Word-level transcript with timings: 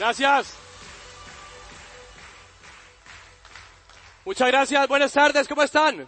Gracias. 0.00 0.56
Muchas 4.24 4.48
gracias. 4.48 4.88
Buenas 4.88 5.12
tardes. 5.12 5.46
¿Cómo 5.46 5.62
están? 5.62 6.06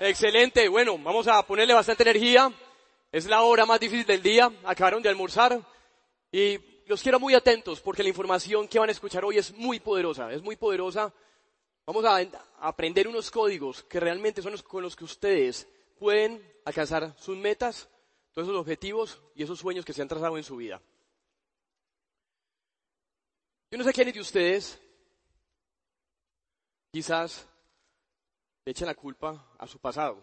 Excelente. 0.00 0.66
Bueno, 0.68 0.96
vamos 0.96 1.28
a 1.28 1.46
ponerle 1.46 1.74
bastante 1.74 2.02
energía. 2.02 2.50
Es 3.12 3.26
la 3.26 3.42
hora 3.42 3.66
más 3.66 3.78
difícil 3.78 4.06
del 4.06 4.22
día. 4.22 4.50
Acabaron 4.64 5.02
de 5.02 5.10
almorzar. 5.10 5.60
Y 6.32 6.58
los 6.86 7.02
quiero 7.02 7.20
muy 7.20 7.34
atentos 7.34 7.82
porque 7.82 8.02
la 8.02 8.08
información 8.08 8.66
que 8.68 8.78
van 8.78 8.88
a 8.88 8.92
escuchar 8.92 9.22
hoy 9.22 9.36
es 9.36 9.52
muy 9.52 9.78
poderosa. 9.78 10.32
Es 10.32 10.40
muy 10.40 10.56
poderosa. 10.56 11.12
Vamos 11.84 12.06
a 12.06 12.26
aprender 12.66 13.06
unos 13.06 13.30
códigos 13.30 13.82
que 13.82 14.00
realmente 14.00 14.40
son 14.40 14.52
los 14.52 14.62
con 14.62 14.82
los 14.82 14.96
que 14.96 15.04
ustedes 15.04 15.68
pueden 15.98 16.42
alcanzar 16.64 17.14
sus 17.18 17.36
metas, 17.36 17.90
todos 18.32 18.48
esos 18.48 18.58
objetivos 18.58 19.20
y 19.34 19.42
esos 19.42 19.58
sueños 19.58 19.84
que 19.84 19.92
se 19.92 20.00
han 20.00 20.08
trazado 20.08 20.38
en 20.38 20.42
su 20.42 20.56
vida. 20.56 20.80
Yo 23.70 23.78
no 23.78 23.84
sé 23.84 23.92
quiénes 23.92 24.14
de 24.14 24.20
ustedes 24.20 24.80
quizás 26.92 27.46
le 28.64 28.72
echen 28.72 28.86
la 28.86 28.94
culpa 28.94 29.54
a 29.58 29.66
su 29.66 29.78
pasado, 29.78 30.20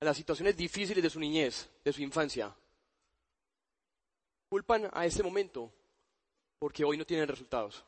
a 0.00 0.04
las 0.04 0.16
situaciones 0.16 0.54
difíciles 0.56 1.02
de 1.02 1.08
su 1.08 1.18
niñez, 1.18 1.70
de 1.82 1.92
su 1.92 2.02
infancia. 2.02 2.54
Culpan 4.50 4.90
a 4.92 5.06
ese 5.06 5.22
momento 5.22 5.72
porque 6.58 6.84
hoy 6.84 6.98
no 6.98 7.06
tienen 7.06 7.28
resultados. 7.28 7.84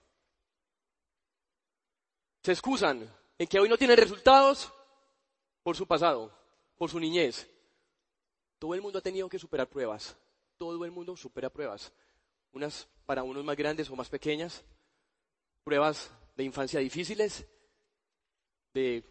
Se 2.42 2.52
excusan 2.52 3.06
en 3.38 3.46
que 3.46 3.60
hoy 3.60 3.68
no 3.68 3.77
tienen 3.77 3.98
resultados 3.98 4.72
por 5.62 5.77
su 5.77 5.86
pasado, 5.86 6.32
por 6.77 6.90
su 6.90 6.98
niñez. 6.98 7.48
Todo 8.58 8.74
el 8.74 8.80
mundo 8.80 8.98
ha 8.98 9.02
tenido 9.02 9.28
que 9.28 9.38
superar 9.38 9.68
pruebas. 9.68 10.16
Todo 10.56 10.84
el 10.84 10.90
mundo 10.90 11.16
supera 11.16 11.50
pruebas 11.50 11.92
unas 12.52 12.86
para 13.12 13.24
unos 13.24 13.44
más 13.44 13.58
grandes 13.58 13.91
o 13.91 13.94
más 13.94 14.08
pequeñas, 14.08 14.64
pruebas 15.64 16.10
de 16.34 16.44
infancia 16.44 16.80
difíciles, 16.80 17.44
de 18.72 19.05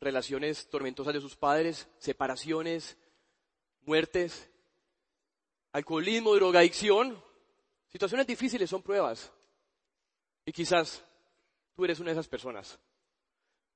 relaciones 0.00 0.70
tormentosas 0.70 1.12
de 1.12 1.20
sus 1.20 1.36
padres, 1.36 1.86
separaciones, 1.98 2.96
muertes, 3.82 4.48
alcoholismo, 5.70 6.34
drogadicción. 6.34 7.22
Situaciones 7.88 8.26
difíciles 8.26 8.70
son 8.70 8.80
pruebas. 8.80 9.30
Y 10.46 10.52
quizás 10.52 11.04
tú 11.76 11.84
eres 11.84 12.00
una 12.00 12.08
de 12.08 12.12
esas 12.12 12.28
personas. 12.28 12.78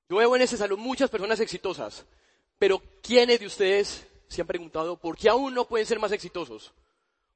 Yo 0.09 0.17
veo 0.17 0.35
en 0.35 0.41
ese 0.41 0.57
salón 0.57 0.79
muchas 0.79 1.11
personas 1.11 1.39
exitosas, 1.39 2.03
pero 2.57 2.81
¿quiénes 3.03 3.39
de 3.39 3.45
ustedes 3.45 4.07
se 4.27 4.41
han 4.41 4.47
preguntado 4.47 4.97
por 4.97 5.15
qué 5.15 5.29
aún 5.29 5.53
no 5.53 5.67
pueden 5.67 5.85
ser 5.85 5.99
más 5.99 6.13
exitosos? 6.13 6.73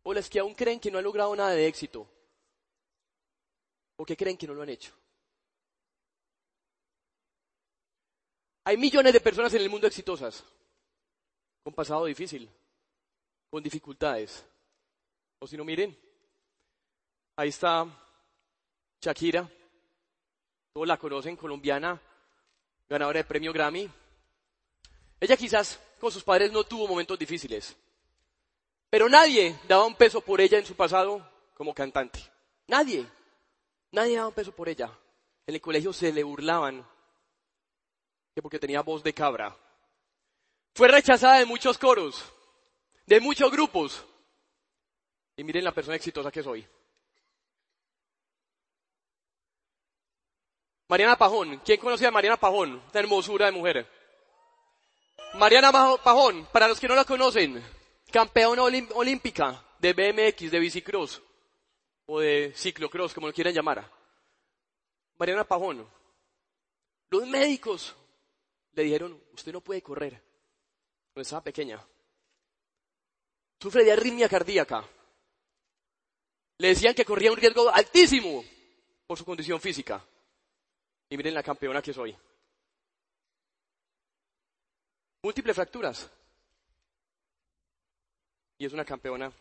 o 0.04 0.14
las 0.14 0.30
que 0.30 0.40
aún 0.40 0.54
creen 0.54 0.80
que 0.80 0.92
no 0.92 0.98
han 0.98 1.04
logrado 1.04 1.36
nada 1.36 1.52
de 1.52 1.68
éxito, 1.68 2.08
o 4.02 4.06
que 4.06 4.18
creen 4.18 4.36
que 4.36 4.48
no 4.48 4.56
lo 4.56 4.64
han 4.64 4.70
hecho. 4.70 4.92
Hay 8.64 8.76
millones 8.76 9.14
de 9.14 9.22
personas 9.22 9.54
en 9.54 9.62
el 9.62 9.70
mundo 9.70 9.86
exitosas, 9.86 10.44
con 11.64 11.72
pasado 11.76 12.06
difícil, 12.06 12.50
con 13.52 13.62
dificultades. 13.62 14.44
O 15.38 15.46
si 15.46 15.56
no, 15.56 15.64
miren, 15.64 15.96
ahí 17.36 17.50
está 17.50 17.86
Shakira, 19.00 19.48
todos 20.74 20.88
la 20.88 20.98
conocen, 20.98 21.36
colombiana, 21.36 22.02
ganadora 22.90 23.20
de 23.20 23.26
premio 23.26 23.54
Grammy. 23.54 23.88
Ella 25.20 25.38
quizás 25.38 25.80
con 26.00 26.12
sus 26.12 26.24
padres 26.24 26.52
no 26.52 26.64
tuvo 26.64 26.88
momentos 26.88 27.20
difíciles, 27.20 27.76
pero 28.90 29.08
nadie 29.08 29.60
daba 29.68 29.86
un 29.86 29.94
peso 29.94 30.22
por 30.22 30.42
ella 30.42 30.58
en 30.58 30.66
su 30.66 30.74
pasado 30.76 31.24
como 31.54 31.76
cantante. 31.76 32.20
Nadie. 32.66 33.21
Nadie 33.92 34.16
daba 34.16 34.30
un 34.30 34.34
peso 34.34 34.52
por 34.54 34.70
ella. 34.70 34.90
En 35.46 35.56
el 35.56 35.62
colegio 35.62 35.92
se 35.92 36.12
le 36.14 36.24
burlaban 36.24 36.86
que 38.34 38.42
porque 38.42 38.60
tenía 38.60 38.82
voz 38.82 39.04
de 39.04 39.14
cabra. 39.14 39.56
Fue 40.74 40.88
rechazada 40.88 41.40
de 41.40 41.46
muchos 41.46 41.78
coros, 41.78 42.24
de 43.06 43.20
muchos 43.20 43.52
grupos. 43.52 44.06
Y 45.36 45.44
miren 45.44 45.66
la 45.66 45.74
persona 45.74 45.98
exitosa 45.98 46.32
que 46.32 46.44
soy. 46.44 46.66
Mariana 50.88 51.18
Pajón. 51.18 51.62
¿Quién 51.64 51.80
conoce 51.80 52.06
a 52.06 52.12
Mariana 52.12 52.38
Pajón? 52.38 52.82
Esta 52.86 53.00
hermosura 53.00 53.46
de 53.46 53.52
mujer. 53.54 53.88
Mariana 55.36 55.72
Pajón, 55.72 56.48
para 56.52 56.68
los 56.68 56.80
que 56.80 56.88
no 56.88 56.96
la 56.96 57.06
conocen, 57.06 57.64
campeona 58.12 58.64
olímpica 58.64 59.64
de 59.80 59.94
BMX, 59.94 60.52
de 60.52 60.60
bicicross, 60.60 61.22
o 62.06 62.20
de 62.20 62.54
ciclocross, 62.56 63.14
como 63.14 63.28
lo 63.28 63.34
quieran 63.34 63.54
llamar. 63.54 63.90
Mariana 65.18 65.48
Pajón. 65.48 65.88
Los 67.10 67.28
médicos 67.28 67.96
le 68.74 68.84
dijeron, 68.84 69.22
usted 69.34 69.52
no 69.52 69.62
puede 69.62 69.82
correr, 69.82 70.22
cuando 71.14 71.22
estaba 71.22 71.44
pequeña. 71.44 71.86
Sufre 73.60 73.84
de 73.84 73.92
arritmia 73.92 74.30
cardíaca. 74.30 74.84
Le 76.58 76.68
decían 76.70 76.94
que 76.94 77.06
corría 77.06 77.32
un 77.32 77.38
riesgo 77.38 77.70
altísimo 77.70 78.44
por 79.06 79.18
su 79.18 79.26
condición 79.26 79.60
física. 79.60 80.04
Y 81.10 81.18
miren 81.18 81.34
la 81.34 81.44
campeona 81.44 81.82
que 81.82 81.94
soy. 81.94 82.16
Múltiples 85.24 85.56
fracturas 85.56 86.10
y 88.62 88.66
es 88.66 88.74
una 88.74 88.86
campeona 88.86 89.34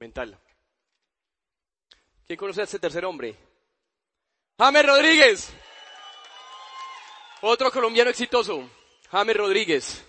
mental. 0.00 0.36
¿Quién 2.28 2.38
conoce 2.38 2.60
a 2.60 2.64
este 2.64 2.78
tercer 2.78 3.06
hombre? 3.06 3.34
James 4.58 4.84
Rodríguez. 4.86 5.50
Otro 7.40 7.70
colombiano 7.70 8.10
exitoso. 8.10 8.68
James 9.10 9.34
Rodríguez. 9.34 10.04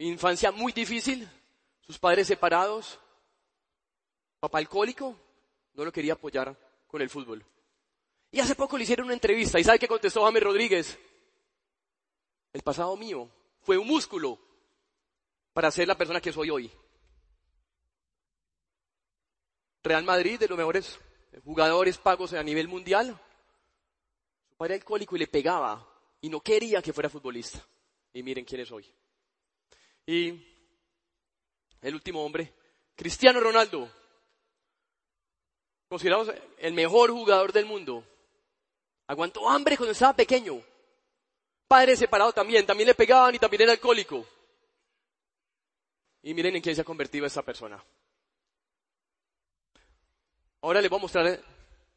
Infancia 0.00 0.52
muy 0.52 0.70
difícil. 0.72 1.26
Sus 1.80 1.98
padres 1.98 2.26
separados. 2.26 2.98
Papá 4.38 4.58
alcohólico. 4.58 5.18
No 5.72 5.86
lo 5.86 5.90
quería 5.90 6.12
apoyar 6.12 6.54
con 6.86 7.00
el 7.00 7.08
fútbol. 7.08 7.42
Y 8.30 8.40
hace 8.40 8.54
poco 8.54 8.76
le 8.76 8.84
hicieron 8.84 9.06
una 9.06 9.14
entrevista. 9.14 9.58
¿Y 9.58 9.64
sabe 9.64 9.78
qué 9.78 9.88
contestó 9.88 10.22
James 10.26 10.42
Rodríguez? 10.42 10.98
El 12.52 12.60
pasado 12.60 12.94
mío 12.98 13.30
fue 13.62 13.78
un 13.78 13.86
músculo 13.86 14.38
para 15.54 15.70
ser 15.70 15.88
la 15.88 15.96
persona 15.96 16.20
que 16.20 16.34
soy 16.34 16.50
hoy. 16.50 16.70
Real 19.82 20.04
Madrid, 20.04 20.38
de 20.38 20.48
los 20.48 20.58
mejores 20.58 20.98
jugadores 21.44 21.98
pagos 21.98 22.32
a 22.32 22.42
nivel 22.42 22.68
mundial. 22.68 23.18
Su 24.48 24.56
padre 24.56 24.74
alcohólico 24.74 25.16
y 25.16 25.20
le 25.20 25.26
pegaba 25.26 25.86
y 26.20 26.28
no 26.28 26.40
quería 26.40 26.82
que 26.82 26.92
fuera 26.92 27.08
futbolista. 27.08 27.64
Y 28.12 28.22
miren 28.22 28.44
quién 28.44 28.60
es 28.62 28.72
hoy. 28.72 28.90
Y 30.06 30.42
el 31.80 31.94
último 31.94 32.24
hombre, 32.24 32.52
Cristiano 32.96 33.40
Ronaldo, 33.40 33.88
considerado 35.88 36.32
el 36.58 36.74
mejor 36.74 37.10
jugador 37.10 37.52
del 37.52 37.66
mundo. 37.66 38.04
Aguantó 39.06 39.48
hambre 39.48 39.76
cuando 39.76 39.92
estaba 39.92 40.14
pequeño. 40.14 40.60
Padre 41.66 41.96
separado 41.96 42.32
también, 42.32 42.66
también 42.66 42.88
le 42.88 42.94
pegaban 42.94 43.34
y 43.34 43.38
también 43.38 43.62
era 43.62 43.72
alcohólico. 43.72 44.26
Y 46.22 46.34
miren 46.34 46.56
en 46.56 46.62
quién 46.62 46.74
se 46.74 46.80
ha 46.80 46.84
convertido 46.84 47.26
esta 47.26 47.42
persona. 47.42 47.82
Ahora 50.60 50.80
les 50.80 50.90
voy 50.90 50.98
a 50.98 51.02
mostrar 51.02 51.40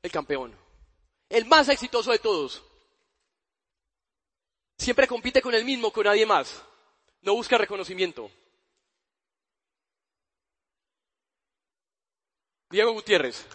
el 0.04 0.12
campeón. 0.12 0.56
El 1.30 1.46
más 1.46 1.70
exitoso 1.70 2.12
de 2.12 2.20
todos. 2.20 2.64
Siempre 4.78 5.08
compite 5.08 5.42
con 5.42 5.54
el 5.54 5.66
mismo, 5.66 5.92
con 5.92 6.06
nadie 6.06 6.26
más. 6.26 6.62
No 7.22 7.34
busca 7.34 7.58
reconocimiento. 7.58 8.30
Diego 12.70 12.92
Gutiérrez. 12.94 13.46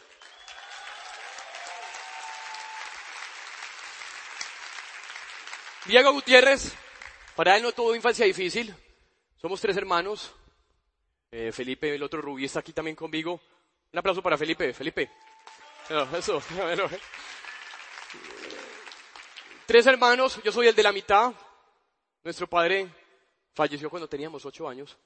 Diego 5.87 6.13
Gutiérrez, 6.13 6.75
para 7.37 7.57
él 7.57 7.63
no 7.63 7.73
tuvo 7.73 7.95
infancia 7.95 8.27
difícil. 8.27 8.75
Somos 9.37 9.61
tres 9.61 9.77
hermanos. 9.77 10.33
Eh, 11.31 11.53
Felipe, 11.53 11.95
el 11.95 12.03
otro 12.03 12.21
Rubí, 12.21 12.45
está 12.45 12.61
aquí 12.61 12.73
también 12.73 12.97
conmigo. 12.97 13.41
Un 13.97 14.01
aplauso 14.01 14.21
para 14.23 14.37
Felipe. 14.37 14.75
Felipe. 14.75 15.11
eso. 16.19 16.43
Tres 19.67 19.87
hermanos, 19.87 20.39
yo 20.45 20.53
soy 20.53 20.67
el 20.67 20.75
de 20.75 20.83
la 20.83 20.93
mitad. 20.93 21.33
Nuestro 22.23 22.47
padre 22.47 22.93
falleció 23.55 23.89
cuando 23.89 24.07
teníamos 24.07 24.45
ocho 24.45 24.69
años. 24.69 24.99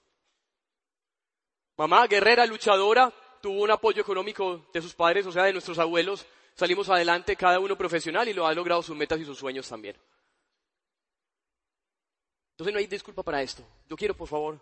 Mamá, 1.77 2.05
guerrera, 2.09 2.45
luchadora, 2.47 3.13
tuvo 3.41 3.63
un 3.63 3.71
apoyo 3.71 4.03
económico 4.03 4.67
de 4.73 4.83
sus 4.83 4.93
padres, 4.93 5.25
o 5.25 5.31
sea, 5.31 5.45
de 5.45 5.53
nuestros 5.53 5.79
abuelos. 5.79 6.27
Salimos 6.57 6.89
adelante, 6.89 7.37
cada 7.37 7.61
uno 7.61 7.79
profesional, 7.79 8.29
y 8.29 8.33
lo 8.33 8.45
ha 8.45 8.53
logrado 8.55 8.83
sus 8.83 8.97
metas 8.97 9.21
y 9.21 9.25
sus 9.25 9.39
sueños 9.39 9.69
también. 9.69 9.97
Entonces 12.55 12.75
no 12.75 12.81
hay 12.81 12.89
disculpa 12.89 13.23
para 13.23 13.41
esto. 13.41 13.63
Yo 13.89 13.97
quiero, 13.97 14.17
por 14.17 14.27
favor, 14.27 14.61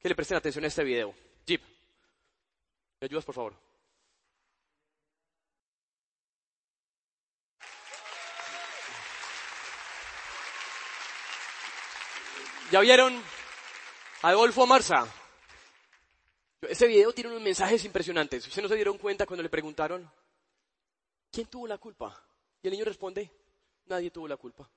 que 0.00 0.08
le 0.08 0.14
presten 0.14 0.38
atención 0.38 0.64
a 0.64 0.68
este 0.68 0.82
video. 0.82 1.14
Jeep, 1.44 1.60
¿me 3.02 3.04
ayudas, 3.04 3.26
por 3.26 3.34
favor? 3.34 3.65
¿Ya 12.72 12.80
vieron 12.80 13.22
Adolfo 14.22 14.66
Marza? 14.66 15.06
Ese 16.62 16.88
video 16.88 17.12
tiene 17.12 17.30
unos 17.30 17.42
mensajes 17.42 17.84
impresionantes. 17.84 18.44
¿Ustedes 18.44 18.64
no 18.64 18.68
se 18.68 18.74
dieron 18.74 18.98
cuenta 18.98 19.24
cuando 19.24 19.44
le 19.44 19.48
preguntaron, 19.48 20.10
¿quién 21.30 21.46
tuvo 21.46 21.68
la 21.68 21.78
culpa? 21.78 22.20
Y 22.60 22.66
el 22.66 22.72
niño 22.72 22.84
responde, 22.84 23.30
nadie 23.86 24.10
tuvo 24.10 24.26
la 24.26 24.36
culpa. 24.36 24.68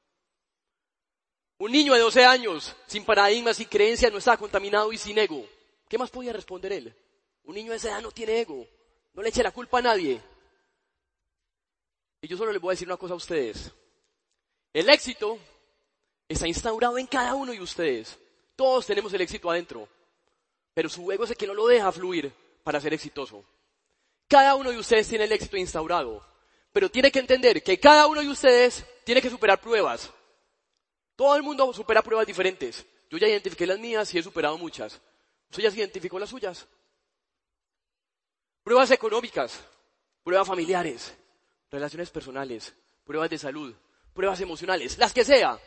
Un 1.58 1.72
niño 1.72 1.94
de 1.94 2.00
12 2.00 2.26
años, 2.26 2.76
sin 2.86 3.04
paradigmas, 3.04 3.58
sin 3.58 3.68
creencias, 3.68 4.12
no 4.12 4.20
estaba 4.20 4.38
contaminado 4.38 4.94
y 4.94 4.98
sin 4.98 5.18
ego. 5.18 5.44
¿Qué 5.88 5.98
más 5.98 6.12
podía 6.12 6.32
responder 6.32 6.72
él? 6.72 6.96
Un 7.46 7.56
niño 7.56 7.72
de 7.72 7.78
esa 7.78 7.90
edad 7.90 8.02
no 8.02 8.12
tiene 8.12 8.40
ego. 8.40 8.68
No 9.14 9.24
le 9.24 9.30
eche 9.30 9.42
la 9.42 9.52
culpa 9.52 9.80
a 9.80 9.82
nadie. 9.82 10.22
Y 12.22 12.28
yo 12.28 12.38
solo 12.38 12.52
les 12.52 12.62
voy 12.62 12.70
a 12.70 12.74
decir 12.74 12.88
una 12.88 12.98
cosa 12.98 13.16
a 13.16 13.18
ustedes. 13.18 13.72
El 14.72 14.90
éxito 14.90 15.40
está 16.30 16.48
instaurado 16.48 16.98
en 16.98 17.08
cada 17.08 17.34
uno 17.34 17.52
de 17.52 17.60
ustedes. 17.60 18.18
Todos 18.56 18.86
tenemos 18.86 19.12
el 19.14 19.22
éxito 19.22 19.50
adentro. 19.50 19.90
Pero 20.74 20.88
su 20.88 21.12
ego 21.12 21.24
es 21.26 21.32
el 21.32 21.38
que 21.38 21.48
no 21.48 21.54
lo 21.54 21.68
deja 21.68 21.92
fluir 21.92 22.32
para 22.64 22.80
ser 22.80 22.94
exitoso. 22.94 23.44
Cada 24.28 24.56
uno 24.56 24.70
de 24.70 24.78
ustedes 24.78 25.08
tiene 25.08 25.26
el 25.26 25.32
éxito 25.32 25.58
instaurado. 25.58 26.24
Pero 26.72 26.90
tiene 26.90 27.12
que 27.12 27.20
entender 27.20 27.64
que 27.64 27.80
cada 27.80 28.06
uno 28.06 28.22
de 28.22 28.30
ustedes 28.30 28.86
tiene 29.04 29.22
que 29.22 29.30
superar 29.30 29.60
pruebas. 29.60 30.12
Todo 31.16 31.36
el 31.36 31.44
mundo 31.44 31.74
supera 31.74 32.04
pruebas 32.04 32.28
diferentes. 32.28 32.86
Yo 33.10 33.18
ya 33.18 33.28
identifiqué 33.28 33.66
las 33.66 33.80
mías 33.80 34.14
y 34.14 34.20
he 34.20 34.24
superado 34.24 34.58
muchas. 34.58 35.02
¿Usted 35.50 35.64
ya 35.64 35.72
se 35.72 35.80
identificó 35.80 36.20
las 36.20 36.30
suyas? 36.30 36.68
Pruebas 38.64 38.92
económicas, 38.92 39.60
pruebas 40.24 40.48
familiares, 40.48 41.12
relaciones 41.72 42.12
personales, 42.12 42.72
pruebas 43.04 43.32
de 43.32 43.40
salud, 43.40 43.74
pruebas 44.14 44.40
emocionales, 44.42 44.98
las 45.00 45.12
que 45.12 45.26
sea. 45.26 45.60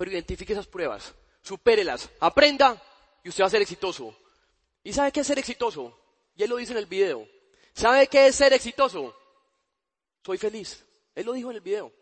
Pero 0.00 0.12
identifique 0.12 0.54
esas 0.54 0.66
pruebas, 0.66 1.14
supérelas, 1.42 2.08
aprenda 2.20 2.82
y 3.22 3.28
usted 3.28 3.42
va 3.42 3.48
a 3.48 3.50
ser 3.50 3.60
exitoso. 3.60 4.16
¿Y 4.82 4.94
sabe 4.94 5.12
qué 5.12 5.20
es 5.20 5.26
ser 5.26 5.38
exitoso? 5.38 5.94
Y 6.34 6.42
él 6.42 6.48
lo 6.48 6.56
dice 6.56 6.72
en 6.72 6.78
el 6.78 6.86
video. 6.86 7.28
¿Sabe 7.74 8.06
qué 8.06 8.26
es 8.26 8.34
ser 8.34 8.54
exitoso? 8.54 9.14
Soy 10.24 10.38
feliz. 10.38 10.82
Él 11.14 11.26
lo 11.26 11.34
dijo 11.34 11.50
en 11.50 11.56
el 11.56 11.60
video. 11.60 11.92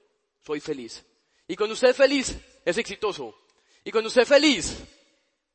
Soy 0.46 0.60
feliz. 0.60 1.04
Y 1.48 1.56
cuando 1.56 1.74
usted 1.74 1.88
es 1.88 1.96
feliz, 1.96 2.38
es 2.64 2.78
exitoso. 2.78 3.36
Y 3.82 3.90
cuando 3.90 4.06
usted 4.06 4.22
es 4.22 4.28
feliz, 4.28 4.78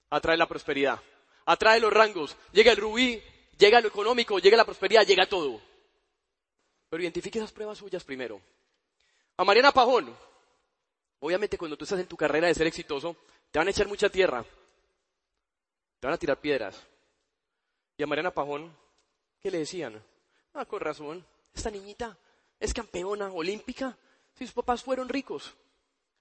atrae 0.10 0.36
la 0.36 0.46
prosperidad, 0.46 1.00
atrae 1.46 1.80
los 1.80 1.94
rangos, 1.94 2.36
llega 2.52 2.72
el 2.72 2.78
rubí, 2.78 3.24
llega 3.58 3.80
lo 3.80 3.88
económico, 3.88 4.38
llega 4.40 4.58
la 4.58 4.66
prosperidad, 4.66 5.08
llega 5.08 5.30
todo. 5.30 5.62
Pero 6.90 7.04
identifique 7.04 7.40
esas 7.40 7.54
pruebas 7.54 7.78
suyas 7.78 8.04
primero. 8.04 8.42
A 9.38 9.46
Mariana 9.46 9.72
Pajón, 9.72 10.14
obviamente 11.24 11.58
cuando 11.58 11.78
tú 11.78 11.86
estás 11.86 12.00
en 12.02 12.08
tu 12.08 12.18
carrera 12.18 12.48
de 12.48 12.54
ser 12.54 12.68
exitoso, 12.68 13.16
te 13.50 13.58
van 13.58 13.68
a 13.70 13.72
echar 13.72 13.88
mucha 13.88 14.10
tierra, 14.10 14.44
te 16.00 16.08
van 16.08 16.14
a 16.14 16.18
tirar 16.18 16.38
piedras. 16.40 16.78
Y 17.98 18.04
a 18.04 18.08
Mariana 18.08 18.34
Pajón, 18.34 18.76
¿qué 19.40 19.50
le 19.50 19.60
decían? 19.60 20.04
Ah, 20.54 20.66
con 20.66 20.82
razón, 20.82 21.26
esta 21.54 21.72
niñita 21.72 22.18
es 22.60 22.74
campeona 22.74 23.32
olímpica, 23.32 23.98
si 24.34 24.46
sus 24.46 24.54
papás 24.54 24.84
fueron 24.84 25.08
ricos. 25.08 25.54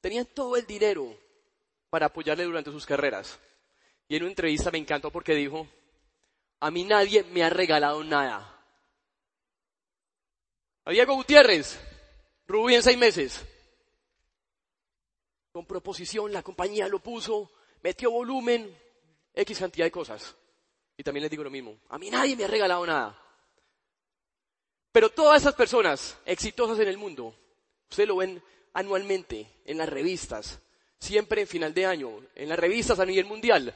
Tenían 0.00 0.26
todo 0.26 0.56
el 0.56 0.66
dinero 0.66 1.16
para 1.90 2.06
apoyarle 2.06 2.44
durante 2.44 2.70
sus 2.70 2.86
carreras. 2.86 3.40
Y 4.06 4.14
en 4.14 4.22
una 4.22 4.30
entrevista 4.30 4.70
me 4.70 4.78
encantó 4.78 5.10
porque 5.10 5.34
dijo, 5.34 5.66
a 6.60 6.70
mí 6.70 6.84
nadie 6.84 7.24
me 7.24 7.42
ha 7.42 7.50
regalado 7.50 8.04
nada. 8.04 8.48
A 10.84 10.90
Diego 10.92 11.14
Gutiérrez, 11.14 11.80
Rubí 12.46 12.74
en 12.76 12.82
seis 12.82 12.98
meses. 12.98 13.44
Con 15.52 15.66
proposición, 15.66 16.32
la 16.32 16.42
compañía 16.42 16.88
lo 16.88 16.98
puso, 16.98 17.50
metió 17.82 18.10
volumen, 18.10 18.74
X 19.34 19.58
cantidad 19.58 19.86
de 19.86 19.90
cosas. 19.90 20.34
Y 20.96 21.02
también 21.02 21.22
les 21.22 21.30
digo 21.30 21.44
lo 21.44 21.50
mismo, 21.50 21.78
a 21.88 21.98
mí 21.98 22.10
nadie 22.10 22.36
me 22.36 22.44
ha 22.44 22.48
regalado 22.48 22.86
nada. 22.86 23.18
Pero 24.92 25.10
todas 25.10 25.40
esas 25.40 25.54
personas 25.54 26.18
exitosas 26.26 26.78
en 26.78 26.88
el 26.88 26.98
mundo, 26.98 27.34
ustedes 27.90 28.08
lo 28.08 28.16
ven 28.16 28.42
anualmente 28.74 29.46
en 29.64 29.78
las 29.78 29.88
revistas, 29.88 30.60
siempre 30.98 31.42
en 31.42 31.46
final 31.46 31.74
de 31.74 31.86
año, 31.86 32.10
en 32.34 32.48
las 32.48 32.58
revistas 32.58 32.98
a 32.98 33.06
nivel 33.06 33.24
mundial, 33.24 33.74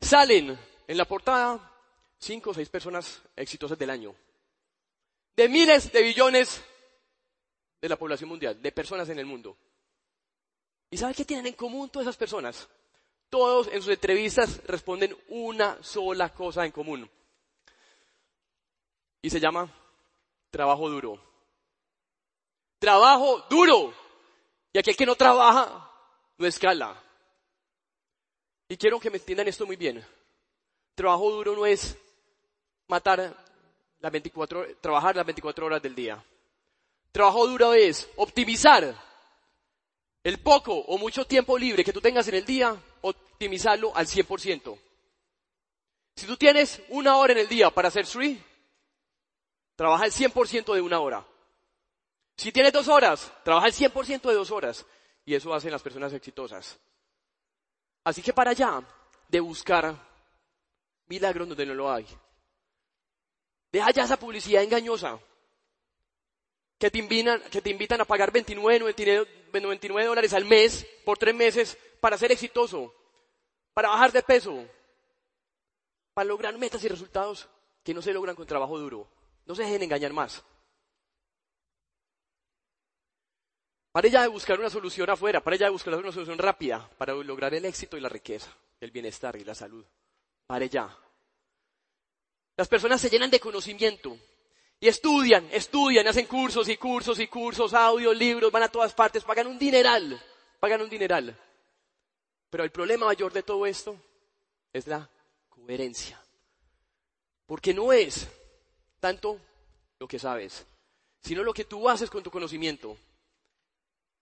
salen 0.00 0.58
en 0.86 0.96
la 0.96 1.06
portada 1.06 1.72
cinco 2.18 2.50
o 2.50 2.54
seis 2.54 2.68
personas 2.68 3.22
exitosas 3.36 3.78
del 3.78 3.90
año. 3.90 4.14
De 5.36 5.48
miles 5.48 5.92
de 5.92 6.02
billones 6.02 6.62
de 7.80 7.88
la 7.88 7.96
población 7.96 8.28
mundial, 8.28 8.60
de 8.60 8.72
personas 8.72 9.08
en 9.08 9.18
el 9.18 9.26
mundo. 9.26 9.56
¿Y 10.90 10.96
sabe 10.96 11.14
qué 11.14 11.24
tienen 11.24 11.46
en 11.46 11.52
común 11.54 11.90
todas 11.90 12.06
esas 12.06 12.16
personas? 12.16 12.68
Todos 13.28 13.68
en 13.68 13.82
sus 13.82 13.92
entrevistas 13.92 14.62
responden 14.64 15.16
una 15.28 15.82
sola 15.82 16.32
cosa 16.32 16.64
en 16.64 16.72
común. 16.72 17.08
Y 19.20 19.28
se 19.28 19.40
llama 19.40 19.70
trabajo 20.50 20.88
duro. 20.88 21.20
Trabajo 22.78 23.44
duro. 23.50 23.92
Y 24.72 24.78
aquel 24.78 24.96
que 24.96 25.06
no 25.06 25.14
trabaja, 25.14 25.90
no 26.38 26.46
escala. 26.46 27.02
Y 28.68 28.76
quiero 28.76 29.00
que 29.00 29.10
me 29.10 29.18
entiendan 29.18 29.48
esto 29.48 29.66
muy 29.66 29.76
bien. 29.76 30.04
Trabajo 30.94 31.30
duro 31.30 31.54
no 31.54 31.66
es 31.66 31.96
matar 32.86 33.36
las 34.00 34.12
24, 34.12 34.76
trabajar 34.80 35.16
las 35.16 35.26
24 35.26 35.66
horas 35.66 35.82
del 35.82 35.94
día. 35.94 36.22
Trabajo 37.12 37.46
duro 37.46 37.74
es 37.74 38.08
optimizar 38.16 38.94
el 40.28 40.38
poco 40.40 40.74
o 40.74 40.98
mucho 40.98 41.24
tiempo 41.26 41.56
libre 41.56 41.82
que 41.82 41.92
tú 41.92 42.02
tengas 42.02 42.28
en 42.28 42.34
el 42.34 42.44
día, 42.44 42.76
optimizarlo 43.00 43.96
al 43.96 44.06
100%. 44.06 44.78
Si 46.16 46.26
tú 46.26 46.36
tienes 46.36 46.82
una 46.90 47.16
hora 47.16 47.32
en 47.32 47.38
el 47.38 47.48
día 47.48 47.70
para 47.70 47.88
hacer 47.88 48.02
street, 48.04 48.38
trabaja 49.74 50.04
el 50.04 50.12
100% 50.12 50.74
de 50.74 50.82
una 50.82 51.00
hora. 51.00 51.24
Si 52.36 52.52
tienes 52.52 52.74
dos 52.74 52.88
horas, 52.88 53.32
trabaja 53.42 53.68
el 53.68 53.72
100% 53.72 54.28
de 54.28 54.34
dos 54.34 54.50
horas. 54.50 54.84
Y 55.24 55.34
eso 55.34 55.54
hacen 55.54 55.72
las 55.72 55.82
personas 55.82 56.12
exitosas. 56.12 56.78
Así 58.04 58.20
que 58.20 58.34
para 58.34 58.50
allá 58.50 58.82
de 59.28 59.40
buscar 59.40 59.94
milagros 61.06 61.48
donde 61.48 61.64
no 61.64 61.74
lo 61.74 61.90
hay. 61.90 62.06
Deja 63.72 63.90
ya 63.92 64.04
esa 64.04 64.18
publicidad 64.18 64.62
engañosa 64.62 65.18
que 66.78 66.90
te 66.90 66.98
invitan, 66.98 67.42
que 67.50 67.60
te 67.60 67.70
invitan 67.70 68.00
a 68.00 68.04
pagar 68.04 68.30
29, 68.30 68.78
99, 69.52 70.06
dólares 70.06 70.32
al 70.32 70.44
mes 70.44 70.86
por 71.04 71.18
tres 71.18 71.34
meses 71.34 71.76
para 72.00 72.16
ser 72.16 72.30
exitoso, 72.30 72.94
para 73.74 73.88
bajar 73.88 74.12
de 74.12 74.22
peso, 74.22 74.64
para 76.14 76.28
lograr 76.28 76.56
metas 76.56 76.82
y 76.84 76.88
resultados 76.88 77.48
que 77.82 77.94
no 77.94 78.00
se 78.00 78.12
logran 78.12 78.36
con 78.36 78.46
trabajo 78.46 78.78
duro. 78.78 79.08
No 79.44 79.54
se 79.54 79.62
dejen 79.62 79.82
engañar 79.82 80.12
más. 80.12 80.44
Para 83.90 84.06
ella 84.06 84.22
de 84.22 84.28
buscar 84.28 84.60
una 84.60 84.70
solución 84.70 85.08
afuera, 85.10 85.42
para 85.42 85.56
ella 85.56 85.66
de 85.66 85.72
buscar 85.72 85.94
una 85.94 86.12
solución 86.12 86.38
rápida 86.38 86.88
para 86.98 87.14
lograr 87.14 87.54
el 87.54 87.64
éxito 87.64 87.96
y 87.96 88.00
la 88.00 88.08
riqueza, 88.08 88.54
el 88.80 88.90
bienestar 88.90 89.34
y 89.36 89.44
la 89.44 89.54
salud. 89.54 89.84
Para 90.46 90.64
ella. 90.64 90.96
Las 92.56 92.68
personas 92.68 93.00
se 93.00 93.08
llenan 93.10 93.30
de 93.30 93.40
conocimiento 93.40 94.16
y 94.80 94.86
estudian, 94.86 95.48
estudian, 95.50 96.06
hacen 96.06 96.26
cursos 96.26 96.68
y 96.68 96.76
cursos 96.76 97.18
y 97.18 97.26
cursos, 97.26 97.74
audios, 97.74 98.16
libros, 98.16 98.52
van 98.52 98.62
a 98.62 98.68
todas 98.68 98.94
partes, 98.94 99.24
pagan 99.24 99.48
un 99.48 99.58
dineral, 99.58 100.20
pagan 100.60 100.82
un 100.82 100.88
dineral. 100.88 101.36
Pero 102.48 102.64
el 102.64 102.70
problema 102.70 103.06
mayor 103.06 103.32
de 103.32 103.42
todo 103.42 103.66
esto 103.66 103.96
es 104.72 104.86
la 104.86 105.08
coherencia. 105.48 106.22
Porque 107.46 107.74
no 107.74 107.92
es 107.92 108.28
tanto 109.00 109.40
lo 109.98 110.06
que 110.06 110.18
sabes, 110.18 110.64
sino 111.22 111.42
lo 111.42 111.52
que 111.52 111.64
tú 111.64 111.88
haces 111.88 112.08
con 112.08 112.22
tu 112.22 112.30
conocimiento. 112.30 112.96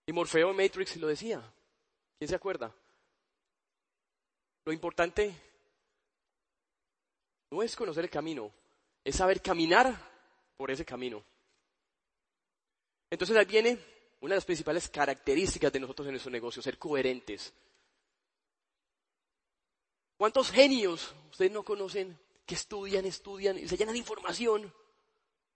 Y 0.06 0.12
Morfeo 0.12 0.50
en 0.50 0.56
Matrix 0.56 0.96
lo 0.96 1.08
decía. 1.08 1.42
¿Quién 2.18 2.28
se 2.28 2.34
acuerda? 2.34 2.72
Lo 4.64 4.72
importante 4.72 5.34
No 7.50 7.62
es 7.62 7.76
conocer 7.76 8.04
el 8.04 8.10
camino, 8.10 8.50
es 9.04 9.16
saber 9.16 9.40
caminar 9.40 10.15
por 10.56 10.70
ese 10.70 10.84
camino. 10.84 11.22
Entonces 13.10 13.36
ahí 13.36 13.44
viene 13.44 13.78
una 14.20 14.34
de 14.34 14.38
las 14.38 14.44
principales 14.44 14.88
características 14.88 15.72
de 15.72 15.80
nosotros 15.80 16.06
en 16.06 16.12
nuestro 16.12 16.32
negocio, 16.32 16.62
ser 16.62 16.78
coherentes. 16.78 17.52
¿Cuántos 20.16 20.50
genios 20.50 21.14
ustedes 21.30 21.52
no 21.52 21.62
conocen 21.62 22.18
que 22.46 22.54
estudian, 22.54 23.04
estudian 23.04 23.58
y 23.58 23.68
se 23.68 23.76
llenan 23.76 23.92
de 23.92 23.98
información 23.98 24.72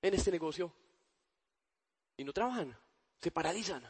en 0.02 0.14
este 0.14 0.30
negocio 0.30 0.72
y 2.16 2.24
no 2.24 2.32
trabajan, 2.32 2.76
se 3.20 3.30
paralizan? 3.30 3.82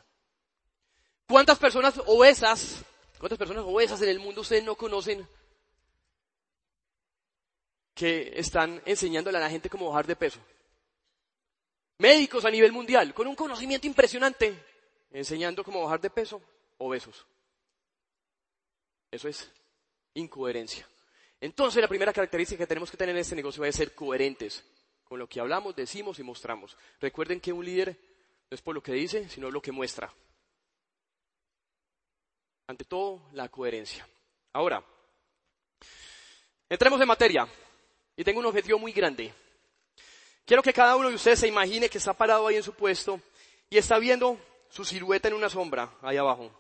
¿Cuántas 1.27 1.59
personas 1.59 2.01
obesas, 2.07 2.85
cuántas 3.19 3.39
personas 3.39 3.65
obesas 3.67 4.01
en 4.03 4.09
el 4.09 4.21
mundo 4.21 4.41
ustedes 4.43 4.65
no 4.65 4.77
conocen 4.77 5.27
que 7.95 8.33
están 8.37 8.81
enseñándole 8.87 9.39
a 9.39 9.43
la 9.43 9.51
gente 9.51 9.69
cómo 9.69 9.89
bajar 9.89 10.07
de 10.07 10.17
peso? 10.17 10.41
Médicos 12.01 12.47
a 12.47 12.51
nivel 12.51 12.73
mundial, 12.73 13.13
con 13.13 13.27
un 13.27 13.35
conocimiento 13.35 13.87
impresionante, 13.87 14.55
enseñando 15.11 15.63
cómo 15.63 15.83
bajar 15.83 16.01
de 16.01 16.09
peso, 16.09 16.41
obesos. 16.79 17.27
Eso 19.11 19.29
es 19.29 19.51
incoherencia. 20.15 20.89
Entonces 21.39 21.83
la 21.83 21.89
primera 21.89 22.11
característica 22.11 22.65
que 22.65 22.67
tenemos 22.67 22.91
que 22.91 22.97
tener 22.97 23.15
en 23.15 23.21
este 23.21 23.37
negocio 23.37 23.63
es 23.67 23.77
ser 23.77 23.95
coherentes 23.95 24.65
con 25.05 25.19
lo 25.19 25.29
que 25.29 25.41
hablamos, 25.41 25.77
decimos 25.77 26.19
y 26.19 26.23
mostramos. 26.23 26.75
Recuerden 27.01 27.39
que 27.39 27.53
un 27.53 27.67
líder 27.67 27.95
no 28.51 28.55
es 28.55 28.63
por 28.63 28.75
lo 28.75 28.83
que 28.83 28.93
dice, 28.93 29.29
sino 29.29 29.51
lo 29.51 29.61
que 29.61 29.71
muestra. 29.71 30.11
Ante 32.67 32.87
todo, 32.87 33.29
la 33.35 33.51
coherencia. 33.51 34.09
Ahora, 34.55 34.83
entremos 36.67 36.99
en 36.99 37.09
materia. 37.09 37.47
Y 38.17 38.25
tengo 38.25 38.41
un 38.41 38.47
objetivo 38.47 38.79
muy 38.79 38.93
grande. 38.93 39.35
Quiero 40.51 40.65
que 40.65 40.73
cada 40.73 40.97
uno 40.97 41.09
de 41.09 41.15
ustedes 41.15 41.39
se 41.39 41.47
imagine 41.47 41.89
que 41.89 41.99
está 41.99 42.13
parado 42.13 42.45
ahí 42.49 42.57
en 42.57 42.65
su 42.65 42.75
puesto 42.75 43.21
y 43.69 43.79
está 43.79 44.01
viendo 44.01 44.37
su 44.69 44.85
silueta 44.85 45.29
en 45.29 45.35
una 45.35 45.49
sombra 45.49 45.93
ahí 46.03 46.17
abajo. 46.17 46.51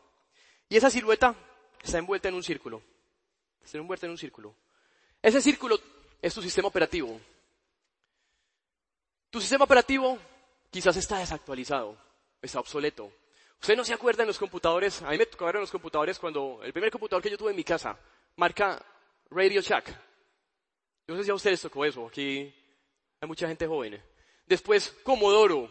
Y 0.68 0.76
esa 0.76 0.88
silueta 0.88 1.34
está 1.82 1.98
envuelta 1.98 2.28
en 2.28 2.36
un 2.36 2.44
círculo. 2.44 2.80
Está 3.60 3.78
envuelta 3.78 4.06
en 4.06 4.12
un 4.12 4.18
círculo. 4.18 4.54
Ese 5.20 5.42
círculo 5.42 5.76
es 6.22 6.32
tu 6.32 6.40
sistema 6.40 6.68
operativo. 6.68 7.20
Tu 9.28 9.40
sistema 9.40 9.64
operativo 9.64 10.16
quizás 10.70 10.96
está 10.96 11.18
desactualizado, 11.18 11.96
está 12.40 12.60
obsoleto. 12.60 13.10
Usted 13.60 13.76
no 13.76 13.84
se 13.84 13.92
acuerda 13.92 14.22
en 14.22 14.28
los 14.28 14.38
computadores, 14.38 15.02
a 15.02 15.10
mí 15.10 15.18
me 15.18 15.24
en 15.24 15.60
los 15.60 15.72
computadores 15.72 16.16
cuando 16.20 16.60
el 16.62 16.72
primer 16.72 16.92
computador 16.92 17.24
que 17.24 17.30
yo 17.30 17.36
tuve 17.36 17.50
en 17.50 17.56
mi 17.56 17.64
casa, 17.64 17.98
marca 18.36 18.80
Radio 19.30 19.60
Shack. 19.60 19.88
Yo 21.08 21.14
no 21.14 21.16
sé 21.16 21.24
si 21.24 21.30
a 21.32 21.34
ustedes 21.34 21.60
tocó 21.60 21.84
eso, 21.84 22.06
aquí 22.06 22.54
hay 23.20 23.28
mucha 23.28 23.46
gente 23.46 23.66
joven. 23.66 24.02
Después 24.46 24.90
Commodore. 25.02 25.70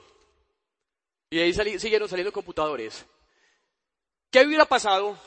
Y 1.29 1.39
ahí 1.39 1.53
siguieron 1.79 2.10
saliendo 2.10 2.32
computadores. 2.32 3.06
¿Qué 4.32 4.46
hubiera 4.46 4.65
pasado 4.65 5.18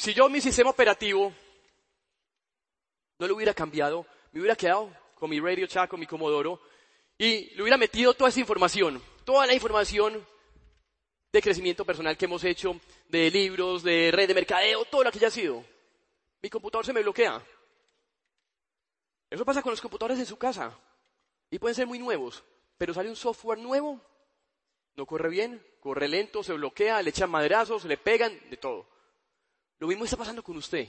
si 0.00 0.14
yo 0.14 0.30
mi 0.30 0.40
sistema 0.40 0.70
operativo 0.70 1.30
no 3.18 3.26
lo 3.26 3.34
hubiera 3.34 3.52
cambiado, 3.52 4.06
me 4.32 4.40
hubiera 4.40 4.56
quedado 4.56 4.90
con 5.14 5.28
mi 5.28 5.38
Radio 5.38 5.66
Shack, 5.66 5.90
con 5.90 6.00
mi 6.00 6.06
Comodoro, 6.06 6.58
y 7.18 7.54
le 7.54 7.60
hubiera 7.60 7.76
metido 7.76 8.14
toda 8.14 8.30
esa 8.30 8.40
información, 8.40 9.02
toda 9.24 9.46
la 9.46 9.52
información 9.52 10.26
de 11.30 11.42
crecimiento 11.42 11.84
personal 11.84 12.16
que 12.16 12.24
hemos 12.24 12.42
hecho, 12.44 12.80
de 13.10 13.30
libros, 13.30 13.82
de 13.82 14.10
red 14.10 14.26
de 14.26 14.32
mercadeo, 14.32 14.86
todo 14.86 15.04
lo 15.04 15.12
que 15.12 15.18
haya 15.18 15.30
sido. 15.30 15.62
Mi 16.40 16.48
computador 16.48 16.86
se 16.86 16.94
me 16.94 17.02
bloquea. 17.02 17.44
Eso 19.28 19.44
pasa 19.44 19.60
con 19.60 19.72
los 19.72 19.82
computadores 19.82 20.18
en 20.18 20.24
su 20.24 20.38
casa. 20.38 20.74
Y 21.50 21.58
pueden 21.58 21.74
ser 21.74 21.86
muy 21.86 21.98
nuevos, 21.98 22.42
pero 22.78 22.94
sale 22.94 23.08
un 23.08 23.16
software 23.16 23.58
nuevo, 23.58 24.00
no 24.96 25.06
corre 25.06 25.28
bien, 25.28 25.64
corre 25.80 26.08
lento, 26.08 26.42
se 26.42 26.52
bloquea, 26.52 27.02
le 27.02 27.10
echan 27.10 27.30
madrazos, 27.30 27.84
le 27.84 27.96
pegan, 27.96 28.38
de 28.50 28.56
todo. 28.56 28.86
Lo 29.78 29.88
mismo 29.88 30.04
está 30.04 30.16
pasando 30.16 30.42
con 30.42 30.56
usted. 30.56 30.86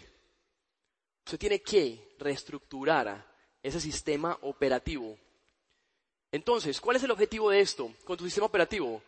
Usted 1.26 1.40
tiene 1.40 1.62
que 1.62 2.16
reestructurar 2.20 3.26
ese 3.64 3.80
sistema 3.80 4.38
operativo. 4.42 5.18
Entonces, 6.32 6.80
¿cuál 6.80 6.98
es 6.98 7.04
el 7.04 7.12
objetivo 7.12 7.50
de 7.50 7.60
esto? 7.60 7.94
Con 8.04 8.18
tu 8.18 8.26
sistema 8.26 8.48
operativo, 8.48 9.02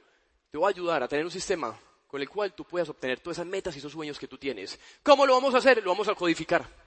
te 0.50 0.58
va 0.58 0.68
a 0.68 0.70
ayudar 0.70 1.04
a 1.04 1.08
tener 1.08 1.26
un 1.26 1.32
sistema 1.32 1.78
con 2.08 2.22
el 2.22 2.30
cual 2.30 2.54
tú 2.54 2.64
puedas 2.64 2.90
obtener 2.90 3.20
todas 3.20 3.38
esas 3.38 3.48
metas 3.48 3.76
y 3.76 3.80
esos 3.80 3.92
sueños 3.92 4.20
que 4.20 4.28
tú 4.28 4.38
tienes. 4.38 4.80
¿Cómo 5.02 5.26
lo 5.26 5.34
vamos 5.34 5.56
a 5.56 5.58
hacer? 5.58 5.84
Lo 5.84 5.90
vamos 5.92 6.08
a 6.08 6.16
codificar. 6.16 6.83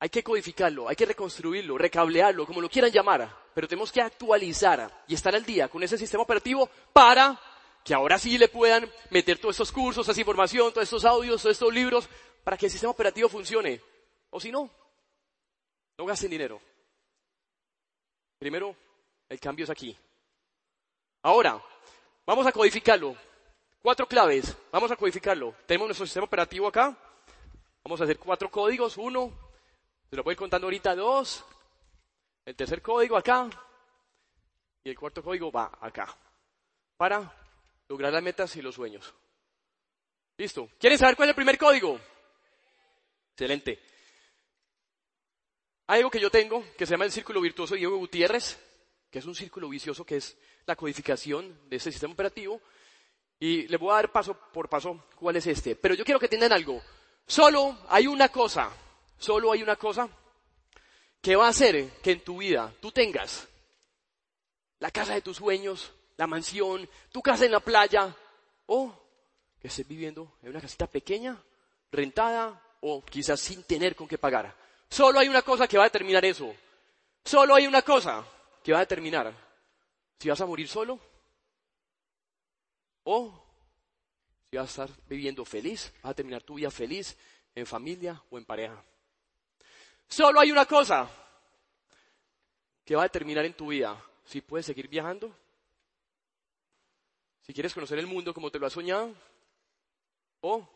Hay 0.00 0.08
que 0.10 0.22
codificarlo, 0.22 0.88
hay 0.88 0.94
que 0.94 1.06
reconstruirlo, 1.06 1.76
recablearlo, 1.76 2.46
como 2.46 2.60
lo 2.60 2.68
quieran 2.68 2.92
llamar, 2.92 3.28
pero 3.52 3.66
tenemos 3.66 3.90
que 3.90 4.00
actualizar 4.00 5.04
y 5.08 5.14
estar 5.14 5.34
al 5.34 5.44
día 5.44 5.68
con 5.68 5.82
ese 5.82 5.98
sistema 5.98 6.22
operativo 6.22 6.70
para 6.92 7.40
que 7.84 7.94
ahora 7.94 8.18
sí 8.18 8.38
le 8.38 8.48
puedan 8.48 8.88
meter 9.10 9.38
todos 9.38 9.54
estos 9.54 9.72
cursos, 9.72 10.08
esa 10.08 10.20
información, 10.20 10.72
todos 10.72 10.84
estos 10.84 11.04
audios, 11.04 11.42
todos 11.42 11.54
estos 11.54 11.72
libros, 11.72 12.08
para 12.44 12.56
que 12.56 12.66
el 12.66 12.72
sistema 12.72 12.92
operativo 12.92 13.28
funcione. 13.28 13.80
O 14.30 14.38
si 14.38 14.52
no, 14.52 14.70
no 15.96 16.06
gasten 16.06 16.30
dinero. 16.30 16.60
Primero, 18.38 18.76
el 19.28 19.40
cambio 19.40 19.64
es 19.64 19.70
aquí. 19.70 19.96
Ahora, 21.22 21.60
vamos 22.24 22.46
a 22.46 22.52
codificarlo. 22.52 23.16
Cuatro 23.82 24.06
claves, 24.06 24.56
vamos 24.70 24.90
a 24.92 24.96
codificarlo. 24.96 25.54
Tenemos 25.66 25.88
nuestro 25.88 26.06
sistema 26.06 26.26
operativo 26.26 26.68
acá. 26.68 26.96
Vamos 27.82 28.00
a 28.00 28.04
hacer 28.04 28.18
cuatro 28.18 28.50
códigos. 28.50 28.96
Uno, 28.96 29.47
se 30.10 30.16
lo 30.16 30.22
voy 30.22 30.36
contando 30.36 30.66
ahorita. 30.66 30.94
Dos, 30.94 31.44
el 32.44 32.56
tercer 32.56 32.80
código 32.80 33.16
acá. 33.16 33.48
Y 34.84 34.90
el 34.90 34.98
cuarto 34.98 35.22
código 35.22 35.52
va 35.52 35.70
acá. 35.80 36.16
Para 36.96 37.32
lograr 37.88 38.12
las 38.12 38.22
metas 38.22 38.54
y 38.56 38.62
los 38.62 38.74
sueños. 38.74 39.14
¿Listo? 40.36 40.70
¿Quieren 40.78 40.98
saber 40.98 41.16
cuál 41.16 41.28
es 41.28 41.30
el 41.30 41.36
primer 41.36 41.58
código? 41.58 41.98
Excelente. 43.32 43.78
Hay 45.88 45.98
algo 45.98 46.10
que 46.10 46.20
yo 46.20 46.30
tengo 46.30 46.64
que 46.76 46.86
se 46.86 46.92
llama 46.92 47.04
el 47.04 47.12
círculo 47.12 47.40
virtuoso 47.40 47.74
de 47.74 47.78
Diego 47.78 47.96
Gutiérrez, 47.96 48.58
que 49.10 49.18
es 49.18 49.26
un 49.26 49.34
círculo 49.34 49.68
vicioso 49.68 50.04
que 50.04 50.16
es 50.16 50.36
la 50.66 50.76
codificación 50.76 51.68
de 51.68 51.76
este 51.76 51.90
sistema 51.90 52.12
operativo. 52.12 52.60
Y 53.40 53.66
le 53.68 53.76
voy 53.76 53.90
a 53.90 53.94
dar 53.94 54.12
paso 54.12 54.34
por 54.52 54.68
paso 54.68 55.06
cuál 55.16 55.36
es 55.36 55.46
este. 55.46 55.76
Pero 55.76 55.94
yo 55.94 56.04
quiero 56.04 56.20
que 56.20 56.26
entiendan 56.26 56.52
algo. 56.52 56.82
Solo 57.26 57.78
hay 57.88 58.06
una 58.06 58.28
cosa, 58.28 58.70
solo 59.18 59.52
hay 59.52 59.62
una 59.62 59.76
cosa 59.76 60.08
que 61.20 61.36
va 61.36 61.46
a 61.46 61.50
hacer 61.50 61.90
que 62.02 62.12
en 62.12 62.20
tu 62.20 62.38
vida 62.38 62.72
tú 62.80 62.92
tengas 62.92 63.46
la 64.78 64.90
casa 64.90 65.14
de 65.14 65.22
tus 65.22 65.38
sueños, 65.38 65.92
la 66.16 66.26
mansión, 66.26 66.88
tu 67.10 67.20
casa 67.20 67.44
en 67.44 67.52
la 67.52 67.60
playa, 67.60 68.14
o 68.66 68.92
que 69.60 69.68
estés 69.68 69.86
viviendo 69.86 70.36
en 70.42 70.50
una 70.50 70.60
casita 70.60 70.86
pequeña, 70.86 71.36
rentada, 71.90 72.62
o 72.80 73.04
quizás 73.04 73.40
sin 73.40 73.64
tener 73.64 73.96
con 73.96 74.06
qué 74.06 74.18
pagar. 74.18 74.54
Solo 74.88 75.18
hay 75.18 75.28
una 75.28 75.42
cosa 75.42 75.66
que 75.66 75.76
va 75.76 75.84
a 75.84 75.88
determinar 75.88 76.24
eso. 76.24 76.54
Solo 77.24 77.54
hay 77.54 77.66
una 77.66 77.82
cosa 77.82 78.24
que 78.62 78.72
va 78.72 78.78
a 78.78 78.82
determinar 78.82 79.34
si 80.18 80.28
vas 80.28 80.40
a 80.40 80.46
morir 80.46 80.68
solo 80.68 80.98
o 83.04 83.44
si 84.50 84.56
vas 84.56 84.78
a 84.78 84.84
estar 84.84 85.02
viviendo 85.08 85.44
feliz, 85.44 85.92
vas 86.02 86.10
a 86.10 86.14
terminar 86.14 86.42
tu 86.42 86.54
vida 86.54 86.70
feliz 86.70 87.16
en 87.54 87.66
familia 87.66 88.22
o 88.30 88.38
en 88.38 88.44
pareja. 88.44 88.82
Solo 90.08 90.40
hay 90.40 90.50
una 90.50 90.66
cosa 90.66 91.08
que 92.84 92.96
va 92.96 93.02
a 93.02 93.06
determinar 93.06 93.44
en 93.44 93.54
tu 93.54 93.68
vida 93.68 94.02
si 94.24 94.40
puedes 94.40 94.66
seguir 94.66 94.88
viajando 94.88 95.34
si 97.48 97.54
quieres 97.54 97.72
conocer 97.72 97.98
el 97.98 98.06
mundo 98.06 98.34
como 98.34 98.50
te 98.50 98.58
lo 98.58 98.66
has 98.66 98.74
soñado, 98.74 99.14
o 100.42 100.68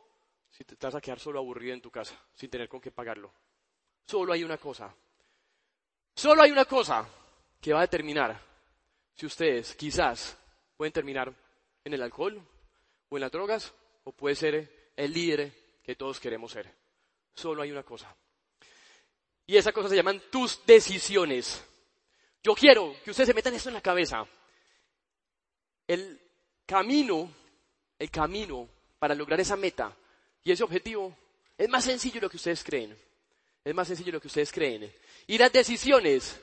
si 0.49 0.65
te 0.65 0.75
vas 0.81 0.95
a 0.95 1.03
quedar 1.03 1.21
solo 1.21 1.39
aburrido 1.39 1.75
en 1.75 1.83
tu 1.83 1.91
casa, 1.91 2.19
sin 2.35 2.49
tener 2.49 2.67
con 2.67 2.81
qué 2.81 2.91
pagarlo. 2.91 3.31
Solo 4.07 4.33
hay 4.33 4.43
una 4.43 4.57
cosa. 4.57 4.93
Solo 6.15 6.41
hay 6.41 6.51
una 6.51 6.65
cosa 6.65 7.07
que 7.61 7.75
va 7.75 7.81
a 7.81 7.83
determinar 7.83 8.41
si 9.15 9.27
ustedes 9.27 9.77
quizás 9.77 10.35
pueden 10.75 10.95
terminar 10.95 11.31
en 11.85 11.93
el 11.93 12.01
alcohol 12.01 12.41
o 13.11 13.17
en 13.19 13.21
las 13.21 13.31
drogas 13.31 13.75
o 14.05 14.13
puede 14.13 14.35
ser 14.35 14.93
el 14.97 15.13
líder 15.13 15.53
que 15.83 15.95
todos 15.95 16.19
queremos 16.21 16.53
ser. 16.53 16.75
Solo 17.35 17.61
hay 17.61 17.71
una 17.71 17.83
cosa. 17.83 18.17
Y 19.47 19.57
esa 19.57 19.73
cosa 19.73 19.89
se 19.89 19.97
llaman 19.97 20.23
tus 20.31 20.65
decisiones. 20.65 21.63
Yo 22.43 22.55
quiero 22.55 22.97
que 23.05 23.11
ustedes 23.11 23.29
se 23.29 23.35
metan 23.35 23.55
esto 23.55 23.69
en 23.69 23.75
la 23.75 23.81
cabeza. 23.81 24.27
El 25.87 26.21
camino, 26.67 27.33
el 27.99 28.11
camino 28.11 28.69
para 28.99 29.15
lograr 29.15 29.41
esa 29.41 29.57
meta 29.57 29.97
y 30.45 30.53
ese 30.53 30.65
objetivo 30.65 31.17
es 31.57 31.69
más 31.69 31.85
sencillo 31.85 32.15
de 32.15 32.21
lo 32.23 32.31
que 32.31 32.37
ustedes 32.37 32.65
creen. 32.65 32.97
Es 33.65 33.75
más 33.75 33.87
sencillo 33.87 34.07
de 34.07 34.13
lo 34.13 34.21
que 34.21 34.29
ustedes 34.29 34.51
creen. 34.51 34.93
Y 35.27 35.39
las 35.39 35.53
decisiones 35.53 36.41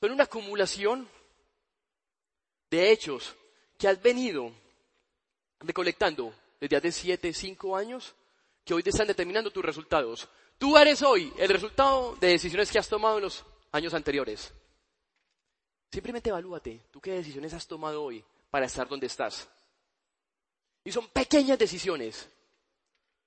son 0.00 0.12
una 0.12 0.24
acumulación 0.24 1.08
de 2.70 2.90
hechos 2.90 3.34
que 3.78 3.88
has 3.88 4.00
venido 4.00 4.52
recolectando 5.60 6.34
desde 6.60 6.76
hace 6.76 6.92
siete, 6.92 7.32
cinco 7.32 7.76
años, 7.76 8.14
que 8.64 8.72
hoy 8.72 8.82
te 8.82 8.90
están 8.90 9.06
determinando 9.06 9.50
tus 9.50 9.64
resultados. 9.64 10.28
Tú 10.62 10.78
eres 10.78 11.02
hoy 11.02 11.32
el 11.38 11.48
resultado 11.48 12.14
de 12.20 12.28
decisiones 12.28 12.70
que 12.70 12.78
has 12.78 12.88
tomado 12.88 13.16
en 13.16 13.24
los 13.24 13.44
años 13.72 13.92
anteriores. 13.94 14.54
Simplemente 15.90 16.30
evalúate, 16.30 16.82
tú 16.92 17.00
qué 17.00 17.14
decisiones 17.14 17.52
has 17.52 17.66
tomado 17.66 18.04
hoy 18.04 18.24
para 18.48 18.66
estar 18.66 18.88
donde 18.88 19.08
estás. 19.08 19.48
Y 20.84 20.92
son 20.92 21.08
pequeñas 21.08 21.58
decisiones, 21.58 22.28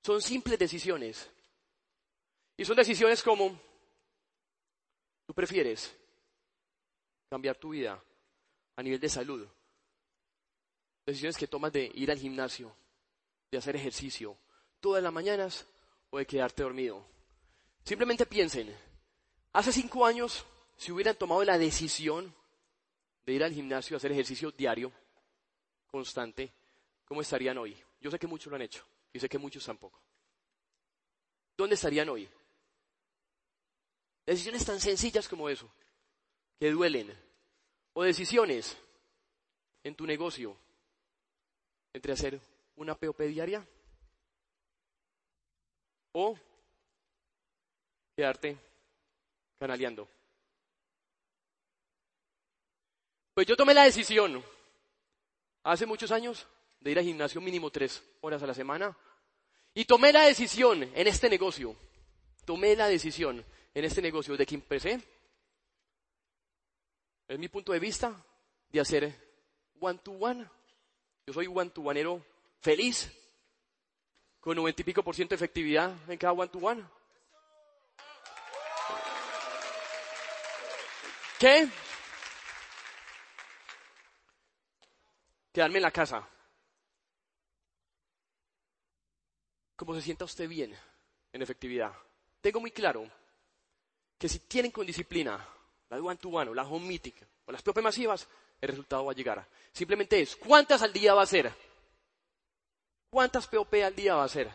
son 0.02 0.22
simples 0.22 0.58
decisiones. 0.58 1.30
Y 2.56 2.64
son 2.64 2.78
decisiones 2.78 3.22
como, 3.22 3.60
tú 5.28 5.34
prefieres 5.34 5.94
cambiar 7.30 7.58
tu 7.58 7.72
vida 7.72 8.02
a 8.78 8.82
nivel 8.82 9.02
de 9.02 9.10
salud. 9.10 9.46
Decisiones 11.06 11.36
que 11.36 11.48
tomas 11.48 11.74
de 11.74 11.92
ir 11.96 12.10
al 12.10 12.18
gimnasio, 12.18 12.74
de 13.52 13.58
hacer 13.58 13.76
ejercicio 13.76 14.38
todas 14.80 15.04
las 15.04 15.12
mañanas 15.12 15.68
o 16.12 16.18
de 16.18 16.26
quedarte 16.26 16.64
dormido. 16.64 17.14
Simplemente 17.86 18.26
piensen, 18.26 18.76
hace 19.54 19.72
cinco 19.72 20.08
años, 20.08 20.44
si 20.76 20.92
hubieran 20.92 21.16
tomado 21.16 21.44
la 21.44 21.60
decisión 21.60 22.34
de 23.26 23.34
ir 23.34 23.44
al 23.44 23.54
gimnasio 23.54 23.96
a 23.96 23.98
hacer 23.98 24.12
ejercicio 24.12 24.52
diario, 24.52 24.92
constante, 25.86 26.52
¿cómo 27.06 27.22
estarían 27.22 27.60
hoy? 27.60 27.78
Yo 28.02 28.10
sé 28.10 28.18
que 28.18 28.26
muchos 28.26 28.50
lo 28.50 28.56
han 28.56 28.64
hecho 28.64 28.84
y 29.14 29.20
sé 29.20 29.30
que 29.30 29.38
muchos 29.38 29.64
tampoco. 29.64 30.02
¿Dónde 31.56 31.76
estarían 31.76 32.10
hoy? 32.10 32.28
Decisiones 34.26 34.66
tan 34.66 34.80
sencillas 34.80 35.30
como 35.30 35.48
eso, 35.48 35.72
que 36.60 36.72
duelen. 36.72 37.16
O 37.94 38.04
decisiones 38.04 38.76
en 39.84 39.94
tu 39.94 40.08
negocio 40.08 40.58
entre 41.94 42.14
hacer 42.14 42.42
una 42.76 42.96
POP 42.96 43.22
diaria 43.22 43.66
o 46.12 46.36
quedarte 48.16 48.58
canaleando. 49.60 50.08
Pues 53.34 53.46
yo 53.46 53.58
tomé 53.58 53.74
la 53.74 53.84
decisión 53.84 54.42
hace 55.64 55.86
muchos 55.86 56.12
años 56.12 56.48
de 56.80 56.92
ir 56.92 57.00
al 57.00 57.04
gimnasio 57.04 57.42
mínimo 57.42 57.70
tres 57.70 58.02
horas 58.22 58.42
a 58.42 58.48
la 58.48 58.54
semana 58.54 58.98
y 59.74 59.86
tomé 59.86 60.14
la 60.14 60.24
decisión 60.24 60.84
en 60.84 61.08
este 61.08 61.30
negocio, 61.30 61.76
tomé 62.46 62.76
la 62.76 62.88
decisión 62.88 63.44
en 63.74 63.84
este 63.84 64.02
negocio 64.02 64.38
de 64.38 64.46
que 64.46 64.56
empecé, 64.56 65.02
es 67.28 67.40
mi 67.40 67.50
punto 67.50 67.74
de 67.74 67.80
vista, 67.80 68.16
de 68.70 68.80
hacer 68.80 69.14
one 69.80 70.00
to 70.00 70.12
one. 70.12 70.46
Yo 71.26 71.34
soy 71.34 71.48
one 71.48 71.72
to 71.72 71.82
oneero 71.82 72.24
feliz, 72.62 73.12
con 74.40 74.56
noventa 74.56 74.82
y 74.82 74.86
pico 74.86 75.04
por 75.04 75.16
ciento 75.16 75.34
de 75.34 75.38
efectividad 75.38 75.94
en 76.10 76.18
cada 76.18 76.34
one 76.34 76.48
to 76.48 76.60
one. 76.60 76.86
¿Qué? 81.40 81.68
Quedarme 85.52 85.78
en 85.78 85.84
la 85.84 85.92
casa. 85.92 86.28
¿Cómo 89.76 89.94
se 89.94 90.02
sienta 90.02 90.26
usted 90.26 90.48
bien 90.48 90.78
en 91.34 91.42
efectividad? 91.42 91.94
Tengo 92.42 92.62
muy 92.62 92.72
claro 92.72 93.10
que 94.18 94.30
si 94.30 94.40
tienen 94.40 94.72
con 94.72 94.86
disciplina 94.86 95.46
la 95.90 95.98
one 95.98 96.18
to 96.18 96.54
la 96.54 96.64
home 96.64 96.88
meeting 96.88 97.14
o 97.46 97.52
las 97.52 97.62
propias 97.62 97.84
masivas, 97.84 98.28
el 98.62 98.70
resultado 98.70 99.06
va 99.06 99.12
a 99.12 99.16
llegar. 99.16 99.48
Simplemente 99.72 100.22
es, 100.22 100.36
¿cuántas 100.36 100.82
al 100.82 100.94
día 100.94 101.14
va 101.14 101.24
a 101.24 101.28
ser? 101.28 101.54
¿Cuántas 103.10 103.48
POP 103.48 103.74
al 103.76 103.96
día 103.96 104.16
va 104.16 104.24
a 104.24 104.30
ser? 104.30 104.52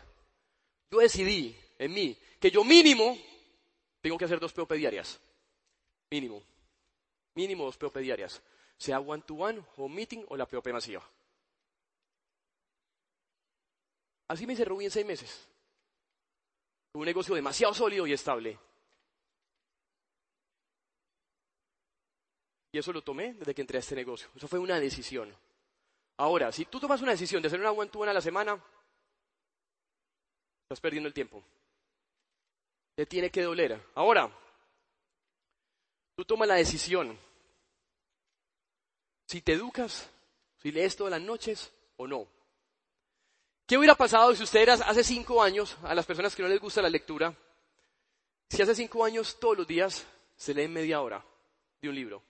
Yo 0.89 0.99
decidí 0.99 1.55
en 1.77 1.93
mí 1.93 2.17
que 2.39 2.51
yo 2.51 2.63
mínimo 2.63 3.17
tengo 4.01 4.17
que 4.17 4.25
hacer 4.25 4.39
dos 4.39 4.53
POP 4.53 4.73
diarias. 4.73 5.19
Mínimo. 6.09 6.43
Mínimo 7.35 7.65
dos 7.65 7.77
POP 7.77 7.97
diarias. 7.97 8.41
Sea 8.77 8.99
one 8.99 9.23
to 9.23 9.35
one, 9.35 9.63
home 9.77 9.95
meeting 9.95 10.25
o 10.29 10.37
la 10.37 10.45
POP 10.45 10.67
masiva. 10.67 11.07
Así 14.27 14.47
me 14.47 14.53
hice 14.53 14.63
en 14.63 14.91
seis 14.91 15.05
meses. 15.05 15.47
Un 16.93 17.05
negocio 17.05 17.35
demasiado 17.35 17.73
sólido 17.73 18.07
y 18.07 18.13
estable. 18.13 18.57
Y 22.73 22.77
eso 22.77 22.93
lo 22.93 23.01
tomé 23.01 23.33
desde 23.33 23.53
que 23.53 23.61
entré 23.61 23.77
a 23.77 23.81
este 23.81 23.95
negocio. 23.95 24.29
Eso 24.35 24.47
fue 24.47 24.59
una 24.59 24.79
decisión. 24.79 25.35
Ahora, 26.17 26.51
si 26.51 26.65
tú 26.65 26.79
tomas 26.79 27.01
una 27.01 27.11
decisión 27.11 27.41
de 27.41 27.47
hacer 27.47 27.59
una 27.59 27.71
one 27.71 27.89
to 27.89 27.99
one 27.99 28.11
a 28.11 28.13
la 28.13 28.21
semana, 28.21 28.61
estás 30.63 30.79
perdiendo 30.79 31.07
el 31.07 31.13
tiempo. 31.13 31.43
Te 32.95 33.05
tiene 33.05 33.29
que 33.29 33.41
doler. 33.41 33.81
Ahora, 33.95 34.31
tú 36.21 36.25
tomas 36.35 36.47
la 36.47 36.55
decisión. 36.55 37.17
Si 39.25 39.41
te 39.41 39.53
educas, 39.53 40.07
si 40.61 40.71
lees 40.71 40.95
todas 40.95 41.09
las 41.09 41.21
noches 41.21 41.71
o 41.97 42.07
no. 42.07 42.27
¿Qué 43.65 43.75
hubiera 43.75 43.95
pasado 43.95 44.35
si 44.35 44.43
ustedes 44.43 44.81
hace 44.81 45.03
cinco 45.03 45.41
años, 45.41 45.75
a 45.81 45.95
las 45.95 46.05
personas 46.05 46.35
que 46.35 46.43
no 46.43 46.47
les 46.47 46.59
gusta 46.59 46.79
la 46.79 46.91
lectura, 46.91 47.33
si 48.49 48.61
hace 48.61 48.75
cinco 48.75 49.03
años 49.03 49.39
todos 49.39 49.57
los 49.57 49.67
días 49.67 50.05
se 50.35 50.53
leen 50.53 50.71
media 50.71 51.01
hora 51.01 51.25
de 51.81 51.89
un 51.89 51.95
libro? 51.95 52.21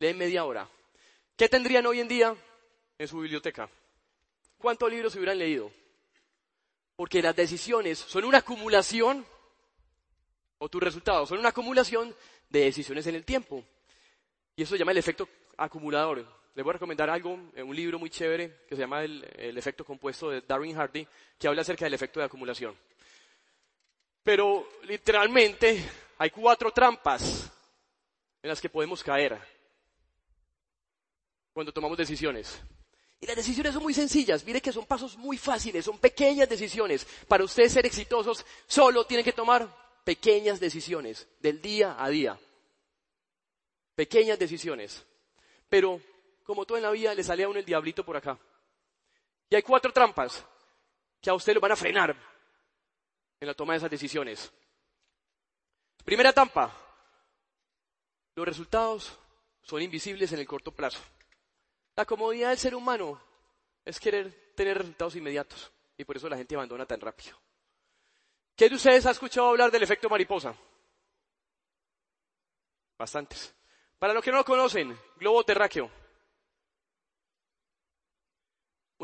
Leen 0.00 0.18
media 0.18 0.44
hora. 0.44 0.68
¿Qué 1.36 1.48
tendrían 1.48 1.86
hoy 1.86 2.00
en 2.00 2.08
día 2.08 2.34
en 2.98 3.06
su 3.06 3.20
biblioteca? 3.20 3.70
¿Cuántos 4.58 4.90
libros 4.90 5.14
hubieran 5.14 5.38
leído? 5.38 5.70
Porque 6.96 7.22
las 7.22 7.36
decisiones 7.36 8.00
son 8.00 8.24
una 8.24 8.38
acumulación, 8.38 9.24
o 10.58 10.68
tus 10.68 10.82
resultados 10.82 11.28
son 11.28 11.38
una 11.38 11.50
acumulación 11.50 12.12
de 12.58 12.66
decisiones 12.66 13.06
en 13.06 13.16
el 13.16 13.24
tiempo. 13.24 13.64
Y 14.56 14.62
eso 14.62 14.74
se 14.74 14.78
llama 14.78 14.92
el 14.92 14.98
efecto 14.98 15.28
acumulador. 15.56 16.24
Les 16.54 16.64
voy 16.64 16.70
a 16.70 16.74
recomendar 16.74 17.10
algo, 17.10 17.32
un 17.32 17.76
libro 17.76 17.98
muy 17.98 18.10
chévere 18.10 18.60
que 18.68 18.76
se 18.76 18.82
llama 18.82 19.02
el, 19.02 19.24
efecto 19.58 19.84
compuesto 19.84 20.30
de 20.30 20.40
Darwin 20.40 20.76
Hardy, 20.76 21.06
que 21.36 21.48
habla 21.48 21.62
acerca 21.62 21.84
del 21.84 21.94
efecto 21.94 22.20
de 22.20 22.26
acumulación. 22.26 22.76
Pero 24.22 24.68
literalmente 24.84 25.84
hay 26.18 26.30
cuatro 26.30 26.70
trampas 26.70 27.50
en 28.40 28.48
las 28.48 28.60
que 28.60 28.68
podemos 28.68 29.02
caer 29.02 29.36
cuando 31.52 31.72
tomamos 31.72 31.98
decisiones. 31.98 32.62
Y 33.20 33.26
las 33.26 33.36
decisiones 33.36 33.74
son 33.74 33.82
muy 33.82 33.94
sencillas. 33.94 34.44
Mire 34.44 34.60
que 34.60 34.72
son 34.72 34.86
pasos 34.86 35.16
muy 35.16 35.38
fáciles, 35.38 35.84
son 35.84 35.98
pequeñas 35.98 36.48
decisiones. 36.48 37.04
Para 37.26 37.42
ustedes 37.42 37.72
ser 37.72 37.84
exitosos, 37.84 38.46
solo 38.66 39.04
tienen 39.06 39.24
que 39.24 39.32
tomar 39.32 39.83
pequeñas 40.04 40.60
decisiones 40.60 41.26
del 41.40 41.60
día 41.60 41.96
a 41.98 42.08
día. 42.08 42.38
Pequeñas 43.94 44.38
decisiones. 44.38 45.04
Pero 45.68 46.00
como 46.44 46.66
todo 46.66 46.76
en 46.78 46.84
la 46.84 46.90
vida, 46.90 47.14
le 47.14 47.24
sale 47.24 47.42
a 47.44 47.48
uno 47.48 47.58
el 47.58 47.64
diablito 47.64 48.04
por 48.04 48.16
acá. 48.16 48.38
Y 49.48 49.56
hay 49.56 49.62
cuatro 49.62 49.92
trampas 49.92 50.44
que 51.20 51.30
a 51.30 51.34
usted 51.34 51.54
lo 51.54 51.60
van 51.60 51.72
a 51.72 51.76
frenar 51.76 52.14
en 53.40 53.46
la 53.46 53.54
toma 53.54 53.72
de 53.72 53.78
esas 53.78 53.90
decisiones. 53.90 54.52
Primera 56.04 56.32
trampa. 56.32 56.72
Los 58.34 58.46
resultados 58.46 59.18
son 59.62 59.80
invisibles 59.80 60.32
en 60.32 60.40
el 60.40 60.46
corto 60.46 60.72
plazo. 60.72 61.00
La 61.96 62.04
comodidad 62.04 62.50
del 62.50 62.58
ser 62.58 62.74
humano 62.74 63.20
es 63.84 64.00
querer 64.00 64.52
tener 64.54 64.78
resultados 64.78 65.16
inmediatos 65.16 65.72
y 65.96 66.04
por 66.04 66.16
eso 66.16 66.28
la 66.28 66.36
gente 66.36 66.54
abandona 66.56 66.84
tan 66.84 67.00
rápido. 67.00 67.38
¿Quién 68.56 68.70
de 68.70 68.76
ustedes 68.76 69.06
ha 69.06 69.10
escuchado 69.10 69.48
hablar 69.48 69.70
del 69.70 69.82
efecto 69.82 70.08
mariposa? 70.08 70.54
Bastantes. 72.96 73.54
Para 73.98 74.14
los 74.14 74.22
que 74.22 74.30
no 74.30 74.38
lo 74.38 74.44
conocen, 74.44 74.98
globo 75.16 75.44
terráqueo. 75.44 75.90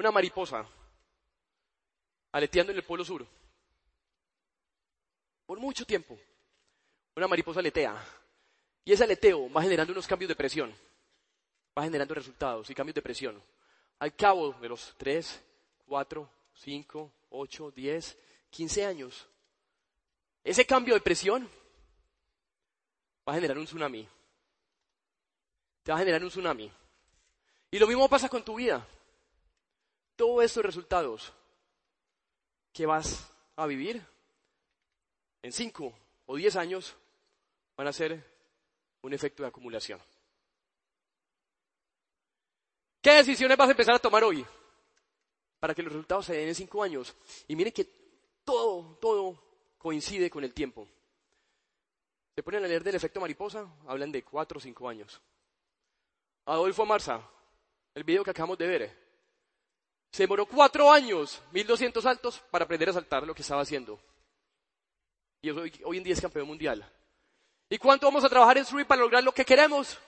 una 0.01 0.11
mariposa 0.11 0.67
aleteando 2.33 2.73
en 2.73 2.79
el 2.79 2.85
polo 2.85 3.05
sur. 3.05 3.27
Por 5.47 5.59
mucho 5.59 5.85
tiempo. 5.85 6.19
Una 7.17 7.29
mariposa 7.29 7.61
aletea. 7.61 8.03
Y 8.85 8.93
ese 8.93 9.05
aleteo 9.05 9.53
va 9.53 9.63
generando 9.63 9.93
unos 9.93 10.07
cambios 10.07 10.29
de 10.29 10.37
presión. 10.37 10.75
Va 11.77 11.85
generando 11.85 12.15
resultados 12.15 12.71
y 12.71 12.75
cambios 12.75 12.95
de 12.95 13.03
presión. 13.03 13.43
Al 13.99 14.15
cabo 14.17 14.53
de 14.55 14.69
los 14.71 14.95
3, 14.97 15.43
4, 15.87 16.31
5, 16.55 17.13
8, 17.31 17.71
10, 17.73 18.19
15 18.49 18.87
años, 18.87 19.29
ese 20.45 20.67
cambio 20.67 20.95
de 20.95 21.01
presión 21.01 21.49
va 23.29 23.33
a 23.33 23.37
generar 23.37 23.59
un 23.59 23.67
tsunami. 23.67 24.09
Te 25.83 25.93
va 25.93 25.97
a 25.97 26.01
generar 26.01 26.23
un 26.23 26.31
tsunami. 26.31 26.71
Y 27.71 27.79
lo 27.79 27.87
mismo 27.87 28.09
pasa 28.09 28.29
con 28.29 28.45
tu 28.45 28.57
vida 28.57 28.87
todos 30.17 30.45
estos 30.45 30.63
resultados 30.63 31.33
que 32.75 32.85
vas 32.85 33.27
a 33.57 33.67
vivir 33.67 34.05
en 35.43 35.51
cinco 35.51 35.95
o 36.27 36.37
diez 36.37 36.57
años 36.57 36.95
van 37.75 37.87
a 37.87 37.93
ser 37.93 38.23
un 39.01 39.15
efecto 39.15 39.43
de 39.43 39.49
acumulación. 39.49 39.99
¿Qué 43.01 43.13
decisiones 43.13 43.57
vas 43.57 43.69
a 43.69 43.71
empezar 43.71 43.95
a 43.95 43.99
tomar 43.99 44.23
hoy? 44.23 44.45
Para 45.59 45.75
que 45.75 45.83
los 45.83 45.93
resultados 45.93 46.27
se 46.27 46.35
den 46.35 46.49
en 46.49 46.55
cinco 46.55 46.83
años. 46.83 47.17
Y 47.49 47.57
miren 47.57 47.73
que 47.73 47.87
todo, 48.45 48.99
todo 49.01 49.50
coincide 49.81 50.31
con 50.31 50.45
el 50.45 50.53
tiempo. 50.53 50.87
Se 52.35 52.43
ponen 52.43 52.63
a 52.63 52.69
leer 52.69 52.85
del 52.85 52.95
efecto 52.95 53.21
mariposa, 53.21 53.67
hablan 53.89 54.13
de 54.13 54.23
cuatro 54.23 54.59
o 54.59 54.61
cinco 54.61 54.89
años. 54.89 55.21
Adolfo 56.45 56.83
Amarza, 56.83 57.21
el 57.95 58.05
video 58.05 58.23
que 58.23 58.31
acabamos 58.31 58.59
de 58.59 58.67
ver, 58.67 58.99
se 60.13 60.25
demoró 60.25 60.45
cuatro 60.45 60.93
años, 60.93 61.43
1200 61.53 62.03
saltos, 62.03 62.41
para 62.51 62.65
aprender 62.65 62.91
a 62.91 62.93
saltar 62.93 63.27
lo 63.27 63.35
que 63.35 63.43
estaba 63.43 63.63
haciendo. 63.63 63.99
Y 65.41 65.51
hoy, 65.51 65.73
hoy 65.85 65.97
en 65.97 66.05
día 66.05 66.13
es 66.13 66.21
campeón 66.21 66.47
mundial. 66.47 66.87
¿Y 67.71 67.79
cuánto 67.79 68.07
vamos 68.07 68.25
a 68.25 68.29
trabajar 68.29 68.59
en 68.59 68.67
Suri 68.67 68.85
para 68.85 69.01
lograr 69.01 69.25
lo 69.25 69.33
que 69.33 69.45
queremos? 69.45 69.99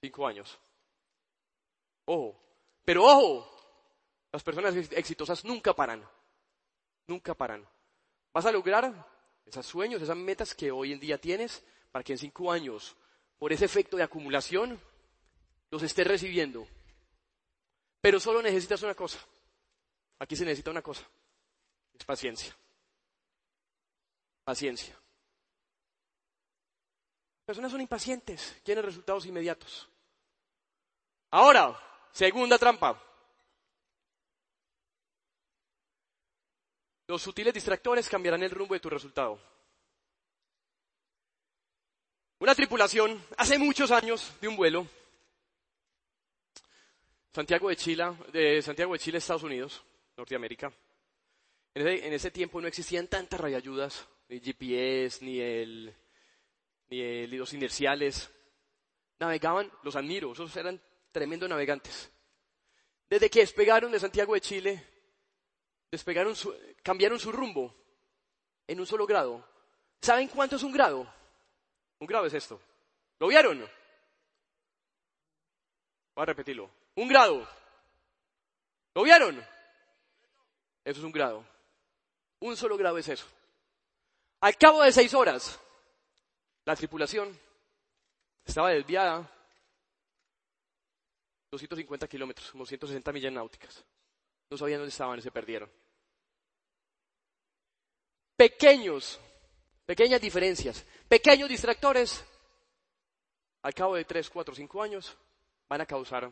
Cinco 0.00 0.26
años. 0.26 0.58
Ojo. 2.06 2.40
Pero 2.84 3.04
ojo, 3.04 3.48
las 4.32 4.42
personas 4.42 4.74
exitosas 4.74 5.44
nunca 5.44 5.72
paran. 5.72 6.04
Nunca 7.06 7.34
paran. 7.34 7.64
Vas 8.34 8.46
a 8.46 8.52
lograr 8.52 8.92
esos 9.46 9.64
sueños, 9.64 10.02
esas 10.02 10.16
metas 10.16 10.54
que 10.56 10.72
hoy 10.72 10.92
en 10.92 10.98
día 10.98 11.18
tienes 11.18 11.64
para 11.92 12.02
que 12.02 12.12
en 12.12 12.18
cinco 12.18 12.50
años, 12.50 12.96
por 13.38 13.52
ese 13.52 13.64
efecto 13.64 13.96
de 13.96 14.02
acumulación, 14.02 14.80
los 15.70 15.82
estés 15.84 16.04
recibiendo. 16.04 16.66
Pero 18.00 18.18
solo 18.18 18.42
necesitas 18.42 18.82
una 18.82 18.96
cosa. 18.96 19.20
Aquí 20.18 20.34
se 20.34 20.44
necesita 20.44 20.72
una 20.72 20.82
cosa. 20.82 21.08
Es 21.96 22.04
paciencia. 22.04 22.56
Paciencia. 24.42 24.94
Las 27.38 27.46
personas 27.46 27.70
son 27.70 27.82
impacientes, 27.82 28.60
quieren 28.64 28.84
resultados 28.84 29.26
inmediatos. 29.26 29.88
Ahora, 31.30 31.78
segunda 32.10 32.58
trampa. 32.58 33.00
Los 37.14 37.22
sutiles 37.22 37.54
distractores 37.54 38.08
cambiarán 38.08 38.42
el 38.42 38.50
rumbo 38.50 38.74
de 38.74 38.80
tu 38.80 38.90
resultado. 38.90 39.40
Una 42.40 42.56
tripulación 42.56 43.24
hace 43.36 43.56
muchos 43.56 43.92
años 43.92 44.32
de 44.40 44.48
un 44.48 44.56
vuelo 44.56 44.84
Santiago 47.32 47.68
de 47.68 47.76
Chile, 47.76 48.16
de 48.32 48.60
Santiago 48.62 48.94
de 48.94 48.98
Chile, 48.98 49.18
Estados 49.18 49.44
Unidos, 49.44 49.80
Norteamérica. 50.16 50.72
En 51.72 51.86
ese, 51.86 52.04
en 52.08 52.12
ese 52.14 52.32
tiempo 52.32 52.60
no 52.60 52.66
existían 52.66 53.06
tantas 53.06 53.38
rayayudas, 53.38 54.08
ni 54.28 54.40
GPS, 54.40 55.24
ni 55.24 55.38
el, 55.38 55.94
ni 56.88 57.28
los 57.28 57.52
inerciales. 57.52 58.28
Navegaban, 59.20 59.70
los 59.84 59.94
admiro, 59.94 60.32
esos 60.32 60.56
eran 60.56 60.82
tremendos 61.12 61.48
navegantes. 61.48 62.10
Desde 63.08 63.30
que 63.30 63.38
despegaron 63.38 63.92
de 63.92 64.00
Santiago 64.00 64.34
de 64.34 64.40
Chile, 64.40 64.93
despegaron 65.94 66.34
cambiaron 66.82 67.18
su 67.18 67.32
rumbo 67.32 67.74
en 68.66 68.80
un 68.80 68.86
solo 68.86 69.06
grado. 69.06 69.44
¿Saben 70.00 70.28
cuánto 70.28 70.56
es 70.56 70.62
un 70.62 70.72
grado? 70.72 71.06
Un 71.98 72.06
grado 72.06 72.26
es 72.26 72.34
esto. 72.34 72.60
¿Lo 73.18 73.28
vieron? 73.28 73.58
Voy 76.14 76.22
a 76.22 76.26
repetirlo. 76.26 76.70
Un 76.96 77.08
grado. 77.08 77.48
¿Lo 78.94 79.02
vieron? 79.02 79.36
Eso 80.84 81.00
es 81.00 81.04
un 81.04 81.12
grado. 81.12 81.44
Un 82.40 82.56
solo 82.56 82.76
grado 82.76 82.98
es 82.98 83.08
eso. 83.08 83.26
Al 84.40 84.56
cabo 84.58 84.82
de 84.82 84.92
seis 84.92 85.14
horas, 85.14 85.58
la 86.64 86.76
tripulación 86.76 87.38
estaba 88.44 88.70
desviada 88.70 89.30
250 91.50 92.06
kilómetros, 92.08 92.50
como 92.50 92.66
160 92.66 93.12
millas 93.12 93.32
náuticas. 93.32 93.84
No 94.50 94.58
sabían 94.58 94.80
dónde 94.80 94.90
estaban 94.90 95.18
y 95.18 95.22
se 95.22 95.30
perdieron. 95.30 95.70
Pequeños, 98.36 99.20
pequeñas 99.86 100.20
diferencias, 100.20 100.84
pequeños 101.08 101.48
distractores, 101.48 102.24
al 103.62 103.74
cabo 103.74 103.94
de 103.94 104.04
3, 104.04 104.28
4, 104.28 104.54
5 104.54 104.82
años, 104.82 105.16
van 105.68 105.80
a 105.80 105.86
causar 105.86 106.30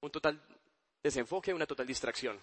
un 0.00 0.10
total 0.10 0.42
desenfoque, 1.02 1.52
una 1.52 1.66
total 1.66 1.86
distracción. 1.86 2.40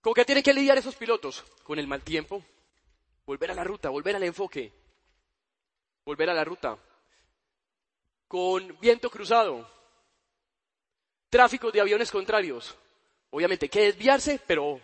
¿Con 0.00 0.14
qué 0.14 0.24
tienen 0.24 0.42
que 0.42 0.54
lidiar 0.54 0.78
esos 0.78 0.96
pilotos? 0.96 1.42
Con 1.62 1.78
el 1.78 1.86
mal 1.86 2.02
tiempo, 2.02 2.44
volver 3.26 3.50
a 3.50 3.54
la 3.54 3.64
ruta, 3.64 3.90
volver 3.90 4.16
al 4.16 4.22
enfoque, 4.24 4.72
volver 6.04 6.30
a 6.30 6.34
la 6.34 6.44
ruta. 6.44 6.78
Con 8.26 8.78
viento 8.80 9.10
cruzado, 9.10 9.68
tráfico 11.28 11.70
de 11.70 11.80
aviones 11.80 12.10
contrarios. 12.10 12.76
Obviamente 13.30 13.68
que 13.68 13.82
desviarse, 13.82 14.40
pero 14.46 14.80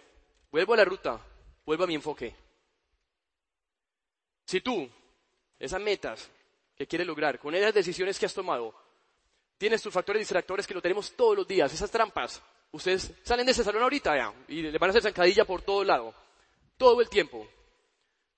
vuelvo 0.50 0.74
a 0.74 0.78
la 0.78 0.84
ruta, 0.84 1.20
vuelvo 1.68 1.84
a 1.84 1.86
mi 1.86 1.96
enfoque. 1.96 2.34
Si 4.46 4.62
tú, 4.62 4.88
esas 5.58 5.78
metas 5.78 6.30
que 6.74 6.86
quieres 6.86 7.06
lograr, 7.06 7.38
con 7.38 7.54
esas 7.54 7.74
decisiones 7.74 8.18
que 8.18 8.24
has 8.24 8.32
tomado, 8.32 8.74
tienes 9.58 9.82
tus 9.82 9.92
factores 9.92 10.20
distractores 10.20 10.66
que 10.66 10.72
lo 10.72 10.80
tenemos 10.80 11.12
todos 11.12 11.36
los 11.36 11.46
días, 11.46 11.70
esas 11.70 11.90
trampas. 11.90 12.42
Ustedes 12.72 13.12
salen 13.22 13.44
de 13.44 13.52
ese 13.52 13.62
salón 13.62 13.82
ahorita 13.82 14.16
ya, 14.16 14.32
y 14.48 14.62
le 14.62 14.78
van 14.78 14.88
a 14.88 14.92
hacer 14.92 15.02
zancadilla 15.02 15.44
por 15.44 15.60
todo 15.60 15.84
lado, 15.84 16.14
todo 16.78 17.02
el 17.02 17.10
tiempo. 17.10 17.46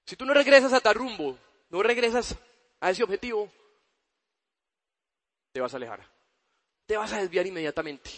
Si 0.04 0.16
tú 0.16 0.24
no 0.24 0.34
regresas 0.34 0.72
a 0.72 0.80
tal 0.80 0.96
rumbo, 0.96 1.38
no 1.68 1.84
regresas 1.84 2.36
a 2.80 2.90
ese 2.90 3.04
objetivo, 3.04 3.48
te 5.52 5.60
vas 5.60 5.72
a 5.72 5.76
alejar. 5.76 6.04
Te 6.84 6.96
vas 6.96 7.12
a 7.12 7.20
desviar 7.20 7.46
inmediatamente. 7.46 8.10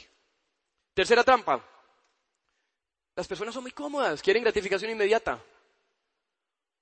Tercera 0.95 1.23
trampa. 1.23 1.63
Las 3.15 3.29
personas 3.29 3.55
son 3.55 3.65
muy 3.65 3.73
cómodas, 3.73 4.23
quieren 4.23 4.43
gratificación 4.43 4.91
inmediata. 4.91 5.43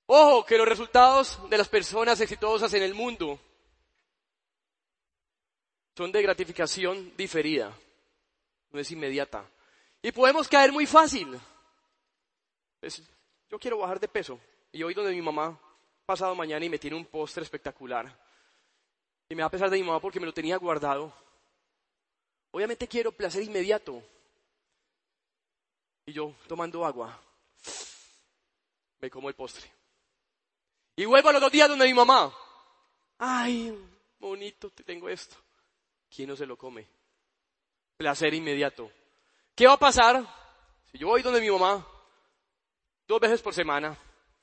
Ojo, 0.06 0.44
que 0.44 0.58
los 0.58 0.68
resultados 0.68 1.38
de 1.48 1.58
las 1.58 1.68
personas 1.68 2.20
exitosas 2.20 2.72
en 2.74 2.82
el 2.82 2.94
mundo 2.94 3.38
son 5.96 6.10
de 6.10 6.22
gratificación 6.22 7.14
diferida, 7.16 7.76
no 8.70 8.80
es 8.80 8.90
inmediata. 8.90 9.44
Y 10.02 10.12
podemos 10.12 10.48
caer 10.48 10.72
muy 10.72 10.86
fácil. 10.86 11.38
yo 13.50 13.58
quiero 13.58 13.78
bajar 13.78 14.00
de 14.00 14.08
peso 14.08 14.40
y 14.72 14.82
hoy 14.82 14.94
donde 14.94 15.12
mi 15.12 15.22
mamá 15.22 15.58
pasado 16.06 16.34
mañana 16.34 16.64
y 16.64 16.68
me 16.68 16.78
tiene 16.78 16.96
un 16.96 17.04
postre 17.04 17.42
espectacular. 17.42 18.12
Y 19.28 19.34
me 19.34 19.42
va 19.42 19.46
a 19.46 19.50
pesar 19.50 19.70
de 19.70 19.76
mi 19.76 19.84
mamá 19.84 20.00
porque 20.00 20.18
me 20.18 20.26
lo 20.26 20.34
tenía 20.34 20.56
guardado. 20.56 21.12
Obviamente 22.50 22.88
quiero 22.88 23.12
placer 23.12 23.42
inmediato. 23.42 24.02
Y 26.10 26.12
yo 26.12 26.34
tomando 26.48 26.84
agua, 26.84 27.16
me 28.98 29.08
como 29.08 29.28
el 29.28 29.36
postre. 29.36 29.70
Y 30.96 31.04
vuelvo 31.04 31.28
a 31.28 31.32
los 31.34 31.40
dos 31.40 31.52
días 31.52 31.68
donde 31.68 31.86
mi 31.86 31.94
mamá. 31.94 32.34
Ay, 33.16 33.72
bonito, 34.18 34.70
te 34.70 34.82
tengo 34.82 35.08
esto. 35.08 35.36
¿quién 36.12 36.28
no 36.28 36.34
se 36.34 36.46
lo 36.46 36.58
come? 36.58 36.84
Placer 37.96 38.34
inmediato. 38.34 38.90
¿Qué 39.54 39.68
va 39.68 39.74
a 39.74 39.78
pasar 39.78 40.26
si 40.90 40.98
yo 40.98 41.06
voy 41.06 41.22
donde 41.22 41.40
mi 41.40 41.48
mamá 41.48 41.86
dos 43.06 43.20
veces 43.20 43.40
por 43.40 43.54
semana, 43.54 43.96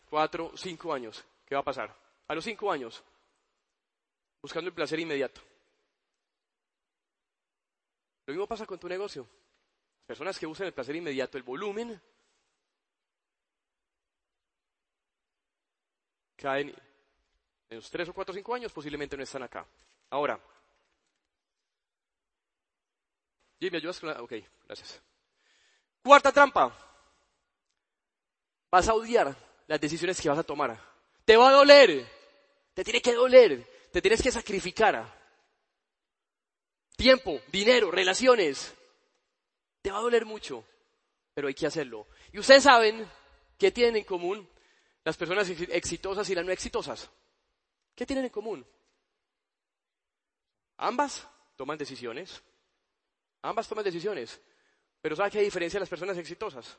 cuatro, 0.09 0.53
cinco 0.55 0.93
años? 0.93 1.21
¿Qué 1.45 1.53
va 1.53 1.59
a 1.59 1.65
pasar? 1.65 1.93
A 2.29 2.33
los 2.33 2.45
cinco 2.45 2.71
años, 2.71 3.03
buscando 4.41 4.69
el 4.69 4.73
placer 4.73 5.01
inmediato. 5.01 5.41
Lo 8.25 8.33
mismo 8.33 8.47
pasa 8.47 8.65
con 8.65 8.79
tu 8.79 8.87
negocio. 8.87 9.27
Personas 10.07 10.39
que 10.39 10.45
buscan 10.45 10.67
el 10.67 10.73
placer 10.73 10.95
inmediato, 10.95 11.37
el 11.37 11.43
volumen, 11.43 12.01
caen 16.37 16.73
en 17.69 17.75
los 17.75 17.89
tres 17.91 18.07
o 18.07 18.13
cuatro 18.13 18.31
o 18.31 18.35
cinco 18.35 18.55
años, 18.55 18.71
posiblemente 18.71 19.17
no 19.17 19.23
están 19.23 19.43
acá. 19.43 19.67
Ahora, 20.09 20.39
Jimmy, 23.59 23.71
¿me 23.71 23.77
ayudas 23.79 23.99
con 23.99 24.09
la...? 24.09 24.21
Ok, 24.21 24.33
gracias. 24.65 25.01
Cuarta 26.01 26.31
trampa. 26.31 26.71
Vas 28.71 28.87
a 28.87 28.93
odiar 28.93 29.35
las 29.67 29.81
decisiones 29.81 30.21
que 30.21 30.29
vas 30.29 30.39
a 30.39 30.43
tomar. 30.43 30.79
Te 31.25 31.35
va 31.35 31.49
a 31.49 31.53
doler. 31.53 32.07
Te 32.73 32.85
tiene 32.85 33.01
que 33.01 33.13
doler. 33.13 33.89
Te 33.91 34.01
tienes 34.01 34.21
que 34.21 34.31
sacrificar. 34.31 35.05
Tiempo, 36.95 37.41
dinero, 37.51 37.91
relaciones. 37.91 38.76
Te 39.87 39.93
va 39.93 39.99
a 39.99 40.01
doler 40.01 40.25
mucho. 40.25 40.65
Pero 41.33 41.47
hay 41.47 41.53
que 41.53 41.65
hacerlo. 41.65 42.07
Y 42.33 42.39
ustedes 42.39 42.63
saben 42.63 43.09
qué 43.57 43.71
tienen 43.71 43.95
en 43.95 44.03
común 44.03 44.45
las 45.05 45.15
personas 45.15 45.49
exitosas 45.49 46.29
y 46.29 46.35
las 46.35 46.45
no 46.45 46.51
exitosas. 46.51 47.09
¿Qué 47.95 48.05
tienen 48.05 48.25
en 48.25 48.31
común? 48.31 48.67
Ambas 50.75 51.25
toman 51.55 51.77
decisiones. 51.77 52.43
Ambas 53.43 53.69
toman 53.69 53.85
decisiones. 53.85 54.41
Pero 54.99 55.15
¿sabe 55.15 55.31
qué 55.31 55.41
diferencia 55.41 55.79
las 55.79 55.87
personas 55.87 56.17
exitosas? 56.17 56.77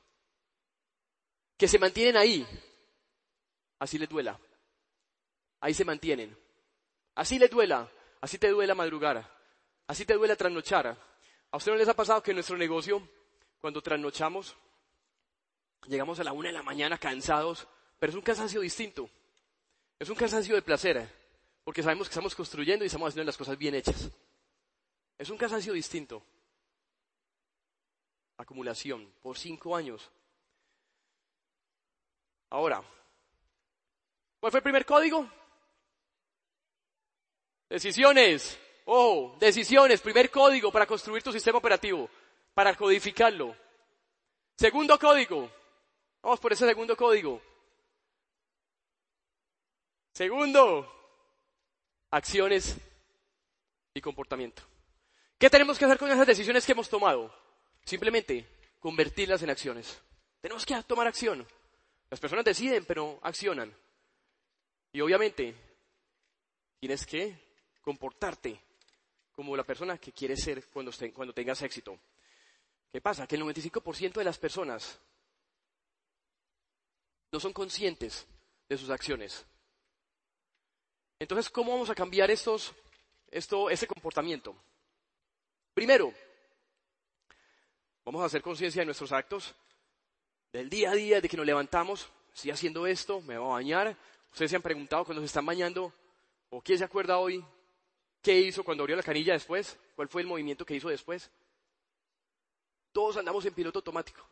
Que 1.56 1.66
se 1.66 1.78
mantienen 1.78 2.18
ahí. 2.18 2.46
Así 3.78 3.96
les 3.96 4.10
duela. 4.10 4.38
Ahí 5.60 5.72
se 5.72 5.86
mantienen. 5.86 6.36
Así 7.14 7.38
les 7.38 7.48
duela. 7.48 7.90
Así 8.20 8.36
te 8.36 8.50
duela 8.50 8.74
madrugar. 8.74 9.26
Así 9.86 10.04
te 10.04 10.12
duela 10.12 10.36
trasnochar. 10.36 11.08
¿A 11.50 11.56
usted 11.56 11.72
no 11.72 11.78
les 11.78 11.88
ha 11.88 11.94
pasado 11.94 12.22
que 12.22 12.32
en 12.32 12.36
nuestro 12.36 12.56
negocio, 12.56 13.08
cuando 13.60 13.80
trasnochamos, 13.82 14.54
llegamos 15.86 16.20
a 16.20 16.24
la 16.24 16.32
una 16.32 16.48
de 16.48 16.54
la 16.54 16.62
mañana 16.62 16.98
cansados, 16.98 17.66
pero 17.98 18.10
es 18.10 18.16
un 18.16 18.22
cansancio 18.22 18.60
distinto. 18.60 19.08
Es 19.98 20.10
un 20.10 20.16
cansancio 20.16 20.54
de 20.54 20.62
placer, 20.62 21.08
porque 21.64 21.82
sabemos 21.82 22.06
que 22.08 22.12
estamos 22.12 22.34
construyendo 22.34 22.84
y 22.84 22.86
estamos 22.86 23.08
haciendo 23.08 23.26
las 23.26 23.36
cosas 23.36 23.56
bien 23.56 23.74
hechas. 23.74 24.10
Es 25.16 25.30
un 25.30 25.38
cansancio 25.38 25.72
distinto. 25.72 26.22
Acumulación 28.36 29.12
por 29.22 29.36
cinco 29.36 29.74
años. 29.74 30.08
Ahora, 32.50 32.82
¿cuál 34.38 34.52
fue 34.52 34.58
el 34.58 34.62
primer 34.62 34.86
código? 34.86 35.28
Decisiones. 37.68 38.58
Oh, 38.90 39.36
decisiones, 39.38 40.00
primer 40.00 40.30
código 40.30 40.72
para 40.72 40.86
construir 40.86 41.22
tu 41.22 41.30
sistema 41.30 41.58
operativo, 41.58 42.08
para 42.54 42.74
codificarlo. 42.74 43.54
Segundo 44.56 44.98
código. 44.98 45.50
Vamos 46.22 46.40
por 46.40 46.54
ese 46.54 46.66
segundo 46.66 46.96
código. 46.96 47.38
Segundo, 50.14 50.90
acciones 52.10 52.78
y 53.92 54.00
comportamiento. 54.00 54.62
¿Qué 55.38 55.50
tenemos 55.50 55.78
que 55.78 55.84
hacer 55.84 55.98
con 55.98 56.10
esas 56.10 56.26
decisiones 56.26 56.64
que 56.64 56.72
hemos 56.72 56.88
tomado? 56.88 57.30
Simplemente 57.84 58.48
convertirlas 58.80 59.42
en 59.42 59.50
acciones. 59.50 60.00
Tenemos 60.40 60.64
que 60.64 60.82
tomar 60.84 61.06
acción. 61.06 61.46
Las 62.08 62.20
personas 62.20 62.42
deciden, 62.42 62.86
pero 62.86 63.18
accionan. 63.20 63.70
Y 64.92 65.02
obviamente, 65.02 65.54
tienes 66.80 67.04
que 67.04 67.38
comportarte 67.82 68.58
como 69.38 69.56
la 69.56 69.62
persona 69.62 69.98
que 69.98 70.10
quieres 70.10 70.42
ser 70.42 70.66
cuando, 70.66 70.90
tengas 71.32 71.62
éxito. 71.62 71.96
¿Qué 72.90 73.00
pasa? 73.00 73.24
Que 73.24 73.36
el 73.36 73.42
95% 73.42 74.14
de 74.14 74.24
las 74.24 74.36
personas 74.36 74.98
no 77.30 77.38
son 77.38 77.52
conscientes 77.52 78.26
de 78.68 78.76
sus 78.76 78.90
acciones. 78.90 79.46
Entonces, 81.20 81.50
¿cómo 81.50 81.70
vamos 81.70 81.88
a 81.88 81.94
cambiar 81.94 82.32
estos, 82.32 82.74
esto, 83.30 83.70
ese 83.70 83.86
comportamiento? 83.86 84.56
Primero, 85.72 86.12
vamos 88.04 88.22
a 88.22 88.24
hacer 88.24 88.42
conciencia 88.42 88.82
de 88.82 88.86
nuestros 88.86 89.12
actos, 89.12 89.54
del 90.52 90.68
día 90.68 90.90
a 90.90 90.94
día, 90.94 91.20
de 91.20 91.28
que 91.28 91.36
nos 91.36 91.46
levantamos, 91.46 92.08
estoy 92.34 92.50
haciendo 92.50 92.88
esto, 92.88 93.20
me 93.20 93.38
voy 93.38 93.50
a 93.50 93.52
bañar. 93.52 93.96
Ustedes 94.32 94.50
se 94.50 94.56
han 94.56 94.62
preguntado 94.62 95.04
cuando 95.04 95.22
se 95.22 95.26
están 95.26 95.46
bañando, 95.46 95.92
o 96.50 96.60
quién 96.60 96.78
se 96.78 96.84
acuerda 96.84 97.18
hoy, 97.18 97.44
qué 98.22 98.38
hizo 98.38 98.64
cuando 98.64 98.82
abrió 98.82 98.96
la 98.96 99.02
canilla 99.02 99.32
después, 99.32 99.78
cuál 99.94 100.08
fue 100.08 100.22
el 100.22 100.28
movimiento 100.28 100.64
que 100.64 100.74
hizo 100.74 100.88
después. 100.88 101.30
Todos 102.92 103.16
andamos 103.16 103.44
en 103.44 103.54
piloto 103.54 103.78
automático. 103.78 104.28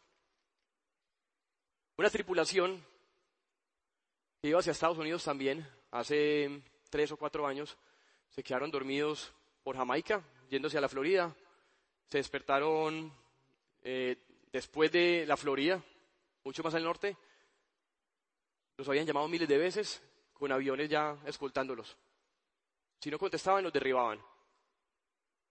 Una 1.96 2.10
tripulación 2.10 2.84
que 4.40 4.48
iba 4.48 4.58
hacia 4.58 4.72
Estados 4.72 4.98
Unidos 4.98 5.24
también, 5.24 5.66
hace 5.90 6.62
tres 6.90 7.10
o 7.12 7.16
cuatro 7.16 7.46
años, 7.46 7.76
se 8.30 8.42
quedaron 8.42 8.70
dormidos 8.70 9.32
por 9.62 9.76
Jamaica, 9.76 10.22
yéndose 10.50 10.78
a 10.78 10.80
la 10.80 10.88
Florida. 10.88 11.34
Se 12.10 12.18
despertaron 12.18 13.12
eh, 13.82 14.16
después 14.52 14.92
de 14.92 15.24
la 15.26 15.36
Florida, 15.36 15.82
mucho 16.44 16.62
más 16.62 16.74
al 16.74 16.84
norte. 16.84 17.16
Los 18.76 18.88
habían 18.88 19.06
llamado 19.06 19.26
miles 19.28 19.48
de 19.48 19.58
veces, 19.58 20.02
con 20.34 20.52
aviones 20.52 20.90
ya 20.90 21.16
escoltándolos. 21.24 21.96
Si 23.00 23.10
no 23.10 23.18
contestaban, 23.18 23.62
los 23.62 23.72
derribaban. 23.72 24.22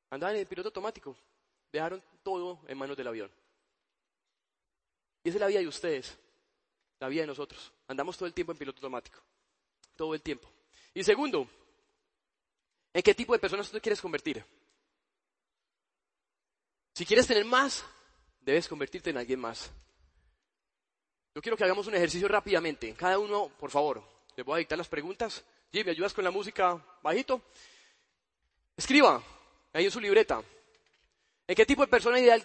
Andaban 0.10 0.36
en 0.36 0.48
piloto 0.48 0.70
automático. 0.70 1.16
Dejaron 1.72 2.04
todo 2.24 2.60
en 2.68 2.78
manos 2.78 2.98
del 2.98 3.08
avión. 3.08 3.32
Y 5.24 5.30
esa 5.30 5.38
es 5.38 5.42
la 5.42 5.48
vida 5.48 5.60
de 5.60 5.68
ustedes, 5.68 6.18
la 7.00 7.08
vida 7.08 7.22
de 7.22 7.28
nosotros. 7.28 7.72
Andamos 7.88 8.18
todo 8.18 8.28
el 8.28 8.34
tiempo 8.34 8.52
en 8.52 8.58
piloto 8.58 8.78
automático. 8.78 9.20
Todo 9.96 10.14
el 10.14 10.22
tiempo. 10.22 10.48
Y 10.94 11.04
segundo, 11.04 11.48
¿en 12.94 13.02
qué 13.02 13.14
tipo 13.16 13.34
de 13.34 13.40
personas 13.40 13.70
tú 13.70 13.80
quieres 13.80 14.02
convertir? 14.02 14.46
Si 16.94 17.06
quieres 17.06 17.28
tener 17.28 17.44
más, 17.44 17.84
debes 18.40 18.68
convertirte 18.68 19.10
en 19.10 19.18
alguien 19.18 19.40
más. 19.40 19.72
Yo 21.34 21.42
quiero 21.42 21.58
que 21.58 21.66
hagamos 21.66 21.88
un 21.88 21.96
ejercicio 21.96 22.28
rápidamente. 22.30 22.94
Cada 22.94 23.20
uno, 23.20 23.50
por 23.60 23.70
favor, 23.70 24.02
le 24.38 24.44
voy 24.44 24.56
a 24.56 24.58
dictar 24.60 24.78
las 24.78 24.88
preguntas. 24.88 25.44
Jim, 25.76 25.86
¿me 25.86 25.92
ayudas 25.92 26.14
con 26.14 26.24
la 26.24 26.32
música 26.32 26.82
bajito? 27.04 27.42
Escriba 28.78 29.22
ahí 29.74 29.84
en 29.84 29.92
su 29.92 30.00
libreta. 30.00 30.42
¿En 31.46 31.54
qué 31.54 31.66
tipo 31.66 31.82
de 31.82 31.90
persona 31.90 32.18
ideal 32.18 32.42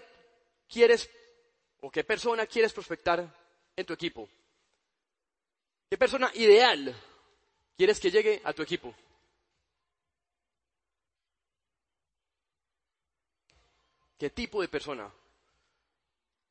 quieres 0.68 1.08
o 1.80 1.92
qué 1.92 2.02
persona 2.02 2.44
quieres 2.46 2.72
prospectar 2.72 3.32
en 3.76 3.86
tu 3.86 3.92
equipo? 3.92 4.28
¿Qué 5.88 5.96
persona 5.96 6.32
ideal 6.34 6.92
quieres 7.76 8.00
que 8.00 8.10
llegue 8.10 8.40
a 8.42 8.52
tu 8.52 8.62
equipo? 8.62 8.92
¿Qué 14.18 14.30
tipo 14.30 14.60
de 14.60 14.66
persona? 14.66 15.08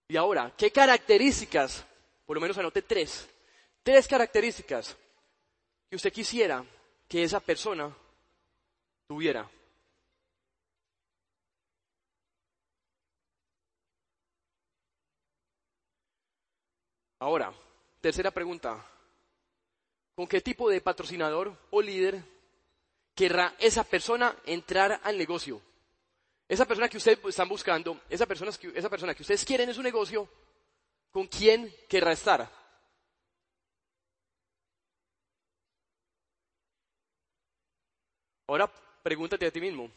Y 0.08 0.16
ahora, 0.16 0.54
¿qué 0.58 0.72
características? 0.72 1.86
Por 2.26 2.38
lo 2.38 2.42
menos 2.42 2.58
anote 2.58 2.84
tres. 2.84 3.28
Tres 3.84 4.08
características 4.08 4.96
que 5.90 5.96
usted 5.96 6.14
quisiera 6.14 6.64
que 7.08 7.24
esa 7.24 7.40
persona 7.40 7.96
tuviera. 9.08 9.50
Ahora, 17.20 17.52
tercera 18.00 18.32
pregunta. 18.32 18.86
¿Con 20.16 20.28
qué 20.28 20.42
tipo 20.42 20.70
de 20.70 20.80
patrocinador 20.80 21.58
o 21.72 21.82
líder 21.82 22.24
querrá 23.16 23.56
esa 23.58 23.84
persona 23.84 24.38
entrar 24.46 25.02
al 25.04 25.18
negocio? 25.18 25.62
Esa 26.48 26.66
persona 26.66 26.88
que 26.88 26.98
ustedes 26.98 27.20
están 27.26 27.50
buscando, 27.50 28.02
esa 28.10 28.26
persona, 28.26 28.52
esa 28.76 28.90
persona 28.90 29.16
que 29.16 29.24
ustedes 29.24 29.44
quieren 29.44 29.70
en 29.70 29.76
su 29.76 29.84
negocio, 29.84 30.30
¿con 31.12 31.28
quién 31.28 31.74
querrá 31.88 32.14
estar? 32.14 32.59
Ahora 38.50 38.68
pregúntate 39.04 39.46
a 39.46 39.52
ti 39.52 39.62
mismo, 39.62 39.92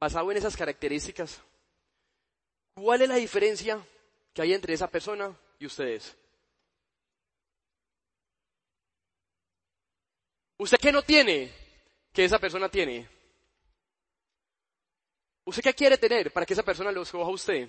basado 0.00 0.30
en 0.30 0.38
esas 0.38 0.56
características, 0.56 1.42
¿cuál 2.72 3.02
es 3.02 3.08
la 3.10 3.16
diferencia 3.16 3.86
que 4.32 4.40
hay 4.40 4.54
entre 4.54 4.72
esa 4.72 4.88
persona 4.88 5.38
y 5.58 5.66
ustedes? 5.66 6.16
¿Usted 10.56 10.78
qué 10.78 10.90
no 10.90 11.02
tiene 11.02 11.52
que 12.14 12.24
esa 12.24 12.38
persona 12.38 12.70
tiene? 12.70 13.06
¿Usted 15.44 15.62
qué 15.62 15.74
quiere 15.74 15.98
tener 15.98 16.32
para 16.32 16.46
que 16.46 16.54
esa 16.54 16.62
persona 16.62 16.90
lo 16.90 17.02
escoja 17.02 17.26
a 17.26 17.34
usted? 17.34 17.68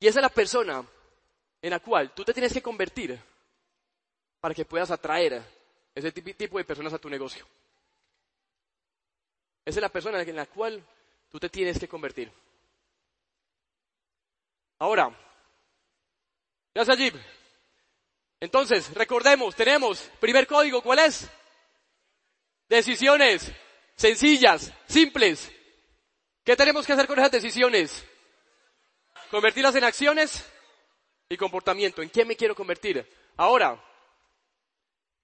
Y 0.00 0.06
esa 0.06 0.20
es 0.20 0.22
la 0.22 0.30
persona 0.30 0.82
en 1.60 1.70
la 1.70 1.78
cual 1.78 2.14
tú 2.14 2.24
te 2.24 2.32
tienes 2.32 2.54
que 2.54 2.62
convertir 2.62 3.20
para 4.40 4.54
que 4.54 4.64
puedas 4.64 4.90
atraer 4.90 5.60
ese 5.94 6.12
tipo 6.12 6.58
de 6.58 6.64
personas 6.64 6.92
a 6.92 6.98
tu 6.98 7.08
negocio. 7.08 7.46
Esa 9.64 9.78
es 9.78 9.82
la 9.82 9.88
persona 9.88 10.20
en 10.22 10.36
la 10.36 10.46
cual 10.46 10.84
tú 11.30 11.38
te 11.38 11.48
tienes 11.48 11.78
que 11.78 11.88
convertir. 11.88 12.30
Ahora, 14.78 15.16
gracias 16.74 16.98
Jim. 16.98 17.14
Entonces, 18.40 18.92
recordemos, 18.94 19.54
tenemos, 19.54 20.10
primer 20.18 20.46
código, 20.48 20.82
¿cuál 20.82 20.98
es? 20.98 21.30
Decisiones 22.68 23.52
sencillas, 23.94 24.72
simples. 24.88 25.52
¿Qué 26.44 26.56
tenemos 26.56 26.84
que 26.84 26.92
hacer 26.92 27.06
con 27.06 27.18
esas 27.18 27.30
decisiones? 27.30 28.04
Convertirlas 29.30 29.76
en 29.76 29.84
acciones 29.84 30.44
y 31.28 31.36
comportamiento. 31.36 32.02
¿En 32.02 32.10
qué 32.10 32.24
me 32.24 32.34
quiero 32.36 32.56
convertir? 32.56 33.08
Ahora, 33.36 33.80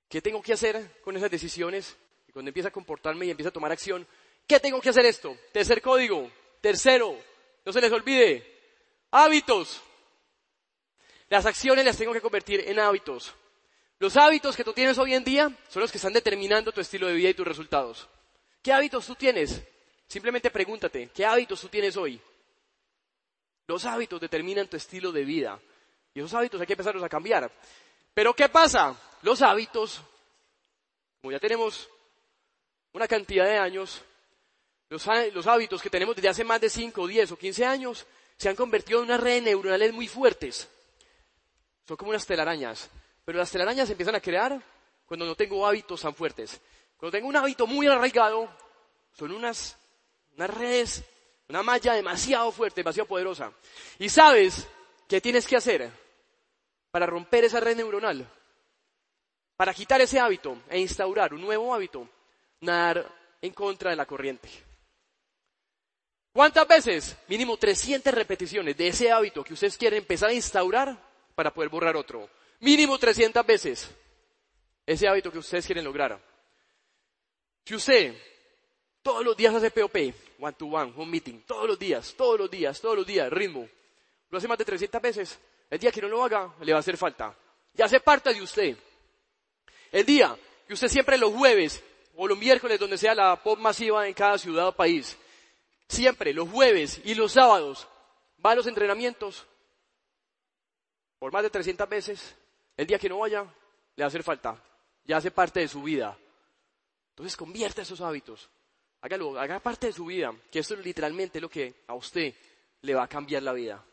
¿qué 0.09 0.23
tengo 0.23 0.43
que 0.43 0.53
hacer 0.53 1.01
con 1.03 1.17
esas 1.17 1.31
decisiones? 1.31 1.97
Y 2.29 2.33
cuando 2.33 2.49
empieza 2.49 2.69
a 2.69 2.73
comportarme 2.73 3.27
y 3.27 3.31
empieza 3.31 3.51
a 3.51 3.53
tomar 3.53 3.73
acción, 3.73 4.07
¿qué 4.47 4.61
tengo 4.61 4.81
que 4.81 4.89
hacer 4.91 5.07
esto? 5.07 5.37
Tercer 5.53 5.81
código. 5.83 6.31
Tercero, 6.61 7.17
no 7.65 7.73
se 7.73 7.81
les 7.81 7.93
olvide, 7.93 8.45
hábitos. 9.11 9.81
Las 11.29 11.47
acciones 11.47 11.85
las 11.85 11.97
tengo 11.97 12.13
que 12.13 12.21
convertir 12.21 12.65
en 12.67 12.81
hábitos. 12.81 13.35
Los 13.99 14.17
hábitos 14.17 14.57
que 14.57 14.65
tú 14.65 14.73
tienes 14.73 14.99
hoy 14.99 15.15
en 15.15 15.25
día 15.25 15.53
son 15.69 15.83
los 15.83 15.91
que 15.91 15.99
están 15.99 16.13
determinando 16.13 16.73
tu 16.73 16.81
estilo 16.81 17.07
de 17.07 17.15
vida 17.15 17.31
y 17.31 17.35
tus 17.35 17.47
resultados. 17.47 18.09
¿Qué 18.63 18.73
hábitos 18.73 19.07
tú 19.07 19.15
tienes? 19.15 19.63
Simplemente 20.07 20.51
pregúntate, 20.51 21.11
¿qué 21.15 21.27
hábitos 21.27 21.61
tú 21.61 21.69
tienes 21.69 21.97
hoy? 21.97 22.21
Los 23.67 23.85
hábitos 23.85 24.21
determinan 24.21 24.69
tu 24.69 24.77
estilo 24.77 25.13
de 25.13 25.25
vida. 25.25 25.61
Y 26.15 26.21
esos 26.21 26.33
hábitos 26.33 26.61
hay 26.61 26.67
que 26.67 26.73
empezarlos 26.73 27.05
a 27.05 27.09
cambiar. 27.09 27.53
Pero 28.15 28.35
¿qué 28.35 28.49
pasa? 28.49 28.97
Los 29.23 29.43
hábitos, 29.43 30.01
como 31.21 31.33
ya 31.33 31.39
tenemos 31.39 31.89
una 32.93 33.09
cantidad 33.09 33.45
de 33.45 33.59
años, 33.59 34.03
los, 34.89 35.07
hábitos 35.47 35.83
que 35.83 35.91
tenemos 35.91 36.17
desde 36.17 36.31
hace 36.31 36.45
más 36.45 36.61
de 36.61 36.71
5, 36.71 37.07
10 37.07 37.33
o 37.33 37.39
15 37.39 37.65
años, 37.65 38.07
se 38.37 38.49
han 38.49 38.57
convertido 38.57 39.01
en 39.01 39.07
unas 39.07 39.21
redes 39.21 39.43
neuronales 39.43 39.93
muy 39.93 40.09
fuertes. 40.09 40.69
Son 41.87 41.97
como 41.97 42.11
unas 42.11 42.27
telarañas. 42.27 42.89
Pero 43.25 43.39
las 43.39 43.51
telarañas 43.51 43.89
se 43.89 43.93
empiezan 43.93 44.15
a 44.15 44.21
crear 44.21 44.63
cuando 45.05 45.27
no 45.27 45.35
tengo 45.35 45.67
hábitos 45.67 46.01
tan 46.01 46.15
fuertes. 46.15 46.61
Cuando 46.97 47.17
tengo 47.17 47.29
un 47.29 47.37
hábito 47.37 47.67
muy 47.67 47.87
arraigado, 47.87 48.49
son 49.13 49.33
unas, 49.33 49.77
unas 50.35 50.51
redes, 50.51 51.05
una 51.49 51.63
malla 51.63 51.93
demasiado 51.93 52.51
fuerte, 52.51 52.81
demasiado 52.81 53.07
poderosa. 53.07 53.53
Y 53.99 54.09
sabes 54.09 54.67
qué 55.07 55.21
tienes 55.21 55.47
que 55.47 55.57
hacer 55.57 55.91
para 56.91 57.07
romper 57.07 57.45
esa 57.45 57.61
red 57.61 57.77
neuronal, 57.77 58.27
para 59.59 59.75
quitar 59.75 60.01
ese 60.01 60.21
hábito 60.21 60.57
e 60.71 60.79
instaurar 60.79 61.35
un 61.35 61.41
nuevo 61.41 61.75
hábito, 61.75 62.09
nadar 62.61 63.05
en 63.43 63.53
contra 63.53 63.91
de 63.91 63.97
la 63.97 64.07
corriente. 64.07 64.49
¿Cuántas 66.33 66.69
veces? 66.69 67.17
Mínimo 67.27 67.57
300 67.57 68.15
repeticiones 68.15 68.77
de 68.77 68.87
ese 68.87 69.11
hábito 69.11 69.43
que 69.43 69.55
ustedes 69.55 69.77
quieren 69.77 69.99
empezar 69.99 70.31
a 70.31 70.33
instaurar 70.33 70.97
para 71.35 71.53
poder 71.53 71.71
borrar 71.71 71.97
otro. 71.97 72.31
Mínimo 72.61 72.97
300 72.99 73.45
veces 73.45 73.91
ese 74.87 75.09
hábito 75.09 75.33
que 75.33 75.39
ustedes 75.39 75.67
quieren 75.67 75.85
lograr. 75.85 76.23
Si 77.65 77.75
usted 77.75 78.15
todos 79.03 79.25
los 79.25 79.37
días 79.37 79.53
hace 79.57 79.73
POP, 79.73 80.15
one 80.39 80.53
to 80.57 80.67
one, 80.67 80.93
un 80.95 81.11
meeting, 81.11 81.41
todos 81.41 81.67
los 81.67 81.77
días, 81.77 82.15
todos 82.17 82.39
los 82.39 82.49
días, 82.49 82.81
todos 82.81 82.99
los 82.99 83.07
días, 83.07 83.29
ritmo, 83.33 83.69
lo 84.31 84.39
hace 84.39 84.47
más 84.47 84.59
de 84.59 84.65
300 84.65 85.03
veces, 85.03 85.37
el 85.69 85.81
día 85.81 85.91
que 85.91 86.01
no 86.01 86.07
lo 86.07 86.23
haga, 86.23 86.55
le 86.61 86.71
va 86.71 86.79
a 86.79 86.81
hacer 86.81 86.97
falta. 86.97 87.37
Ya 87.75 87.87
hace 87.87 87.99
parte 87.99 88.33
de 88.33 88.41
usted. 88.41 88.77
El 89.93 90.05
día 90.07 90.37
que 90.67 90.75
usted 90.75 90.89
siempre 90.89 91.19
los 91.19 91.33
jueves 91.35 91.83
o 92.17 92.27
los 92.27 92.39
miércoles, 92.39 92.79
donde 92.79 92.99
sea 92.99 93.15
la 93.15 93.37
pop 93.43 93.59
masiva 93.59 94.07
en 94.07 94.15
cada 94.15 94.39
ciudad 94.39 94.69
o 94.69 94.73
país, 94.73 95.17
siempre 95.89 96.33
los 96.33 96.49
jueves 96.49 97.01
y 97.05 97.15
los 97.15 97.33
sábados 97.33 97.87
va 98.45 98.53
a 98.53 98.57
los 98.57 98.67
entrenamientos 98.67 99.47
por 101.19 101.33
más 101.33 101.43
de 101.43 101.51
300 101.51 101.89
veces, 101.89 102.37
el 102.77 102.87
día 102.87 102.99
que 102.99 103.09
no 103.09 103.19
vaya, 103.19 103.45
le 103.97 104.05
hacer 104.05 104.23
falta. 104.23 104.63
Ya 105.05 105.17
hace 105.17 105.31
parte 105.31 105.61
de 105.61 105.69
su 105.69 105.83
vida. 105.83 106.17
Entonces 107.11 107.37
convierta 107.37 107.83
esos 107.83 108.01
hábitos. 108.01 108.49
Hágalo, 109.01 109.39
haga 109.39 109.59
parte 109.61 109.89
de 109.89 109.93
su 109.93 110.07
vida, 110.07 110.33
que 110.51 110.61
esto 110.61 110.75
es 110.75 110.85
literalmente 110.85 111.41
lo 111.41 111.49
que 111.49 111.83
a 111.87 111.95
usted 111.95 112.35
le 112.83 112.95
va 112.95 113.05
a 113.05 113.09
cambiar 113.09 113.43
la 113.43 113.53
vida. 113.53 113.85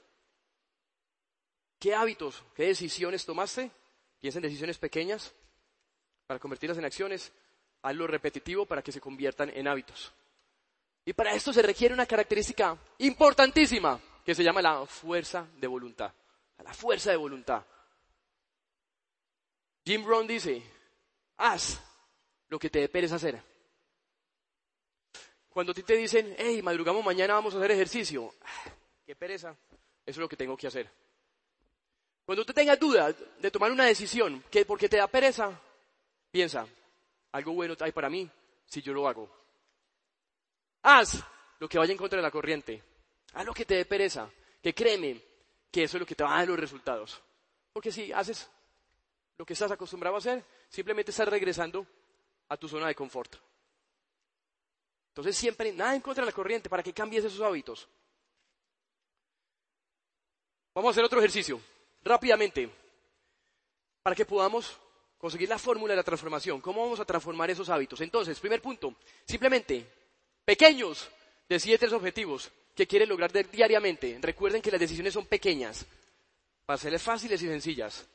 ¿Qué 1.80 1.94
hábitos, 1.94 2.44
qué 2.56 2.68
decisiones 2.68 3.26
tomaste? 3.26 3.72
Piensa 4.20 4.40
en 4.40 4.44
decisiones 4.44 4.78
pequeñas 4.78 5.34
para 6.28 6.40
convertirlas 6.40 6.78
en 6.78 6.86
acciones. 6.86 7.32
Hazlo 7.82 8.08
repetitivo 8.08 8.66
para 8.66 8.82
que 8.82 8.92
se 8.92 9.02
conviertan 9.02 9.50
en 9.50 9.68
hábitos. 9.68 10.14
Y 11.06 11.14
para 11.14 11.34
esto 11.34 11.54
se 11.54 11.62
requiere 11.62 11.94
una 11.94 12.08
característica 12.08 12.78
importantísima 12.98 14.00
que 14.26 14.34
se 14.34 14.44
llama 14.44 14.62
la 14.62 14.86
fuerza 14.88 15.48
de 15.58 15.68
voluntad. 15.68 16.12
La 16.64 16.74
fuerza 16.74 17.12
de 17.12 17.18
voluntad. 17.18 17.64
Jim 19.86 20.04
Brown 20.04 20.26
dice, 20.26 20.64
haz 21.38 21.80
lo 22.50 22.58
que 22.58 22.72
te 22.72 22.80
dé 22.80 22.90
pereza 22.90 23.16
hacer. 23.16 23.40
Cuando 25.50 25.74
a 25.74 25.76
ti 25.76 25.84
te 25.84 25.96
dicen, 25.96 26.36
hey, 26.40 26.62
madrugamos 26.64 27.06
mañana, 27.06 27.36
vamos 27.36 27.54
a 27.54 27.58
hacer 27.58 27.72
ejercicio. 27.72 28.34
Qué 29.06 29.16
pereza. 29.16 29.52
Eso 29.52 29.78
es 30.06 30.18
lo 30.18 30.28
que 30.28 30.36
tengo 30.36 30.58
que 30.58 30.68
hacer. 30.68 30.90
Cuando 32.26 32.44
tú 32.44 32.52
tengas 32.52 32.80
dudas 32.80 33.16
de 33.40 33.52
tomar 33.52 33.72
una 33.72 33.86
decisión, 33.86 34.44
que 34.50 34.66
porque 34.66 34.90
te 34.90 34.98
da 34.98 35.08
pereza, 35.08 35.60
piensa, 36.36 36.68
algo 37.32 37.54
bueno 37.54 37.78
hay 37.80 37.94
para 37.94 38.10
mí 38.10 38.30
si 38.66 38.82
yo 38.82 38.92
lo 38.92 39.08
hago. 39.08 39.34
Haz 40.82 41.24
lo 41.60 41.70
que 41.70 41.78
vaya 41.78 41.94
en 41.94 41.98
contra 41.98 42.18
de 42.18 42.24
la 42.24 42.30
corriente. 42.30 42.84
Haz 43.32 43.46
lo 43.46 43.54
que 43.54 43.64
te 43.64 43.76
dé 43.76 43.86
pereza. 43.86 44.30
Que 44.62 44.76
créeme 44.76 45.22
que 45.72 45.84
eso 45.84 45.96
es 45.96 46.02
lo 46.02 46.06
que 46.06 46.14
te 46.14 46.26
va 46.26 46.36
a 46.36 46.40
dar 46.40 46.50
los 46.50 46.60
resultados. 46.60 47.22
Porque 47.72 47.90
si 47.90 48.12
haces 48.12 48.50
lo 49.38 49.46
que 49.46 49.54
estás 49.54 49.72
acostumbrado 49.72 50.18
a 50.18 50.20
hacer, 50.20 50.44
simplemente 50.68 51.12
estás 51.12 51.30
regresando 51.30 51.88
a 52.50 52.58
tu 52.58 52.68
zona 52.68 52.88
de 52.88 52.96
confort. 52.96 53.34
Entonces 55.12 55.38
siempre 55.38 55.72
nada 55.72 55.96
en 55.96 56.02
contra 56.02 56.26
de 56.26 56.32
la 56.32 56.36
corriente 56.36 56.70
para 56.70 56.84
que 56.84 56.92
cambies 56.92 57.24
esos 57.24 57.40
hábitos. 57.40 57.88
Vamos 60.74 60.90
a 60.90 60.92
hacer 60.92 61.06
otro 61.06 61.20
ejercicio 61.20 61.62
rápidamente, 62.04 62.70
para 64.04 64.18
que 64.18 64.26
podamos 64.26 64.78
conseguir 65.18 65.50
la 65.50 65.58
fórmula 65.58 65.94
de 65.94 65.98
la 65.98 66.04
transformación. 66.04 66.62
¿Cómo 66.62 66.82
vamos 66.82 67.00
a 67.00 67.06
transformar 67.06 67.50
esos 67.50 67.70
hábitos? 67.70 68.02
Entonces, 68.02 68.40
primer 68.40 68.62
punto, 68.62 68.96
simplemente, 69.26 69.86
pequeños, 70.44 71.10
decide 71.48 71.78
tres 71.78 71.94
objetivos 71.94 72.52
que 72.76 72.88
quieren 72.88 73.10
lograr 73.10 73.32
diariamente. 73.32 74.18
Recuerden 74.22 74.62
que 74.62 74.72
las 74.72 74.80
decisiones 74.80 75.14
son 75.14 75.26
pequeñas, 75.26 75.86
para 76.66 76.78
serles 76.78 77.02
fáciles 77.02 77.42
y 77.42 77.48
sencillas. 77.48 78.06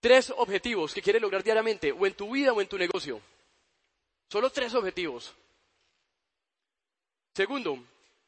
Tres 0.00 0.32
objetivos 0.36 0.92
que 0.92 1.02
quieres 1.02 1.22
lograr 1.22 1.42
diariamente, 1.42 1.92
o 1.92 2.06
en 2.06 2.14
tu 2.14 2.32
vida 2.32 2.52
o 2.52 2.60
en 2.60 2.68
tu 2.68 2.76
negocio. 2.76 3.20
Solo 4.28 4.50
tres 4.50 4.74
objetivos. 4.74 5.32
Segundo, 7.34 7.82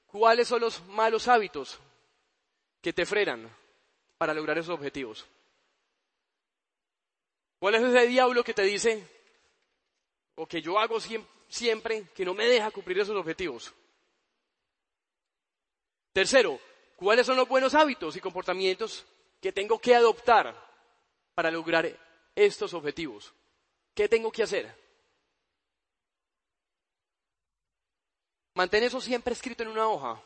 ¿cuáles 0.07 0.49
son 0.49 0.61
los 0.61 0.83
malos 0.87 1.29
hábitos 1.29 1.79
que 2.81 2.93
te 2.93 3.05
frenan? 3.05 3.51
para 4.19 4.35
lograr 4.35 4.59
esos 4.59 4.75
objetivos? 4.75 5.27
¿Cuál 7.65 7.77
es 7.77 7.83
ese 7.83 8.07
diablo 8.09 8.45
que 8.45 8.53
te 8.53 8.61
dice, 8.61 9.09
o 10.35 10.47
que 10.47 10.61
yo 10.61 10.79
hago 10.79 10.99
siempre, 11.49 12.11
que 12.15 12.23
no 12.23 12.35
me 12.35 12.45
deja 12.45 12.71
cumplir 12.71 12.99
esos 12.99 13.17
objetivos? 13.17 13.73
Tercero, 16.13 16.61
¿cuáles 16.95 17.25
son 17.25 17.39
los 17.39 17.49
buenos 17.49 17.73
hábitos 17.75 18.17
y 18.17 18.21
comportamientos 18.21 19.07
que 19.41 19.51
tengo 19.51 19.79
que 19.79 19.95
adoptar 19.95 20.55
para 21.35 21.51
lograr 21.51 21.91
estos 22.37 22.75
objetivos? 22.75 23.33
¿Qué 23.95 24.11
tengo 24.11 24.31
que 24.31 24.43
hacer? 24.43 24.71
Mantén 28.57 28.85
eso 28.85 29.01
siempre 29.01 29.33
escrito 29.33 29.63
en 29.63 29.71
una 29.71 29.89
hoja 29.89 30.23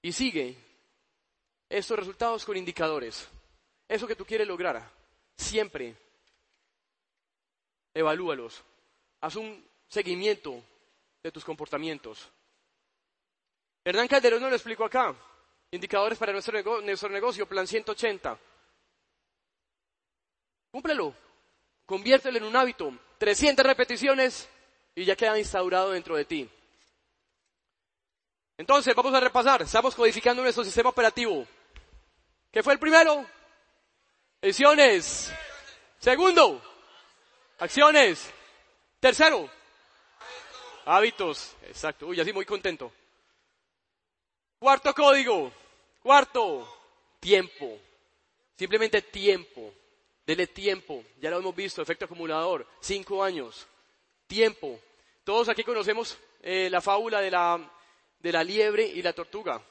y 0.00 0.10
sigue 0.10 0.56
estos 1.68 1.98
resultados 1.98 2.46
con 2.46 2.56
indicadores. 2.56 3.28
Eso 3.86 4.06
que 4.06 4.16
tú 4.16 4.24
quieres 4.24 4.48
lograr, 4.48 4.90
siempre 5.36 6.08
evalúalos. 7.94 8.62
Haz 9.20 9.36
un 9.36 9.64
seguimiento 9.88 10.62
de 11.22 11.32
tus 11.32 11.44
comportamientos. 11.44 12.28
Hernán 13.84 14.08
Calderón 14.08 14.40
nos 14.40 14.50
lo 14.50 14.56
explicó 14.56 14.84
acá. 14.84 15.14
Indicadores 15.72 16.18
para 16.18 16.32
nuestro, 16.32 17.08
negocio, 17.08 17.46
plan 17.46 17.66
180. 17.66 18.38
Cúmplelo. 20.70 21.14
Conviértelo 21.86 22.38
en 22.38 22.44
un 22.44 22.56
hábito. 22.56 22.92
300 23.18 23.64
repeticiones 23.64 24.48
y 24.94 25.04
ya 25.04 25.16
queda 25.16 25.38
instaurado 25.38 25.90
dentro 25.90 26.16
de 26.16 26.24
ti. 26.24 26.50
Entonces, 28.56 28.94
vamos 28.94 29.14
a 29.14 29.20
repasar. 29.20 29.62
Estamos 29.62 29.94
codificando 29.94 30.42
nuestro 30.42 30.64
sistema 30.64 30.90
operativo. 30.90 31.46
¿Qué 32.50 32.62
fue 32.62 32.74
el 32.74 32.78
primero? 32.78 33.24
Acciones. 34.42 35.32
Segundo, 35.98 36.62
acciones. 37.60 38.30
Tercero, 38.98 39.48
hábitos. 40.84 41.54
Exacto. 41.62 42.06
Uy, 42.06 42.20
así 42.20 42.32
muy 42.32 42.44
contento. 42.44 42.92
Cuarto 44.58 44.92
código. 44.94 45.52
Cuarto, 46.02 46.68
tiempo. 47.20 47.78
Simplemente 48.56 49.02
tiempo. 49.02 49.72
Dele 50.26 50.46
tiempo. 50.48 51.04
Ya 51.20 51.30
lo 51.30 51.38
hemos 51.38 51.54
visto, 51.54 51.80
efecto 51.80 52.06
acumulador. 52.06 52.66
Cinco 52.80 53.22
años. 53.22 53.66
Tiempo. 54.26 54.80
Todos 55.24 55.48
aquí 55.48 55.64
conocemos 55.64 56.18
eh, 56.42 56.68
la 56.70 56.80
fábula 56.80 57.20
de 57.20 57.30
la, 57.30 57.70
de 58.18 58.32
la 58.32 58.44
liebre 58.44 58.84
y 58.84 59.02
la 59.02 59.12
tortuga. 59.12 59.62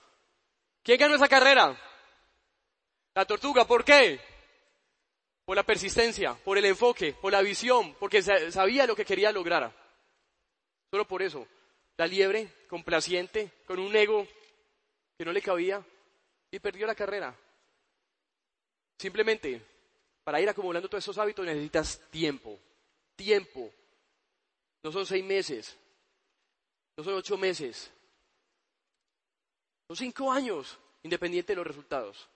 ¿Quién 0.83 0.97
ganó 0.97 1.15
esa 1.15 1.27
carrera? 1.27 1.77
La 3.13 3.25
tortuga, 3.25 3.65
¿por 3.65 3.83
qué? 3.83 4.19
Por 5.49 5.55
la 5.55 5.63
persistencia, 5.63 6.35
por 6.35 6.59
el 6.59 6.65
enfoque, 6.65 7.13
por 7.13 7.31
la 7.31 7.41
visión, 7.41 7.95
porque 7.95 8.21
sabía 8.21 8.85
lo 8.85 8.95
que 8.95 9.03
quería 9.03 9.31
lograr. 9.31 9.73
Solo 10.91 11.07
por 11.07 11.23
eso. 11.23 11.47
La 11.97 12.05
liebre, 12.05 12.53
complaciente, 12.67 13.53
con 13.65 13.79
un 13.79 13.95
ego 13.95 14.27
que 15.17 15.25
no 15.25 15.31
le 15.33 15.41
cabía, 15.41 15.83
y 16.51 16.59
perdió 16.59 16.85
la 16.85 16.93
carrera. 16.93 17.35
Simplemente, 18.99 19.59
para 20.23 20.39
ir 20.39 20.47
acumulando 20.47 20.87
todos 20.87 21.03
esos 21.03 21.17
hábitos 21.17 21.43
necesitas 21.43 21.99
tiempo. 22.11 22.59
Tiempo. 23.15 23.73
No 24.83 24.91
son 24.91 25.03
seis 25.03 25.25
meses. 25.25 25.75
No 26.95 27.03
son 27.03 27.15
ocho 27.15 27.39
meses. 27.39 27.89
Son 29.87 29.97
cinco 29.97 30.31
años, 30.31 30.77
independiente 31.01 31.53
de 31.53 31.57
los 31.57 31.65
resultados. 31.65 32.29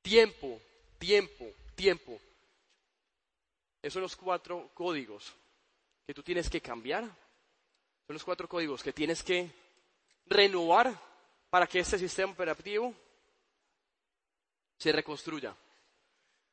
Tiempo, 0.00 0.62
tiempo, 0.98 1.46
tiempo. 1.74 2.18
Esos 3.82 3.94
son 3.94 4.02
los 4.02 4.16
cuatro 4.16 4.70
códigos 4.74 5.32
que 6.06 6.14
tú 6.14 6.22
tienes 6.22 6.50
que 6.50 6.60
cambiar. 6.60 7.04
Son 7.04 8.14
los 8.14 8.24
cuatro 8.24 8.48
códigos 8.48 8.82
que 8.82 8.92
tienes 8.92 9.22
que 9.22 9.50
renovar 10.26 10.92
para 11.50 11.66
que 11.66 11.80
este 11.80 11.98
sistema 11.98 12.32
operativo 12.32 12.94
se 14.78 14.92
reconstruya. 14.92 15.54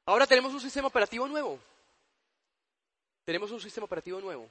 Ahora 0.05 0.27
tenemos 0.27 0.53
un 0.53 0.61
sistema 0.61 0.87
operativo 0.87 1.27
nuevo. 1.27 1.59
Tenemos 3.25 3.51
un 3.51 3.61
sistema 3.61 3.85
operativo 3.85 4.19
nuevo. 4.19 4.49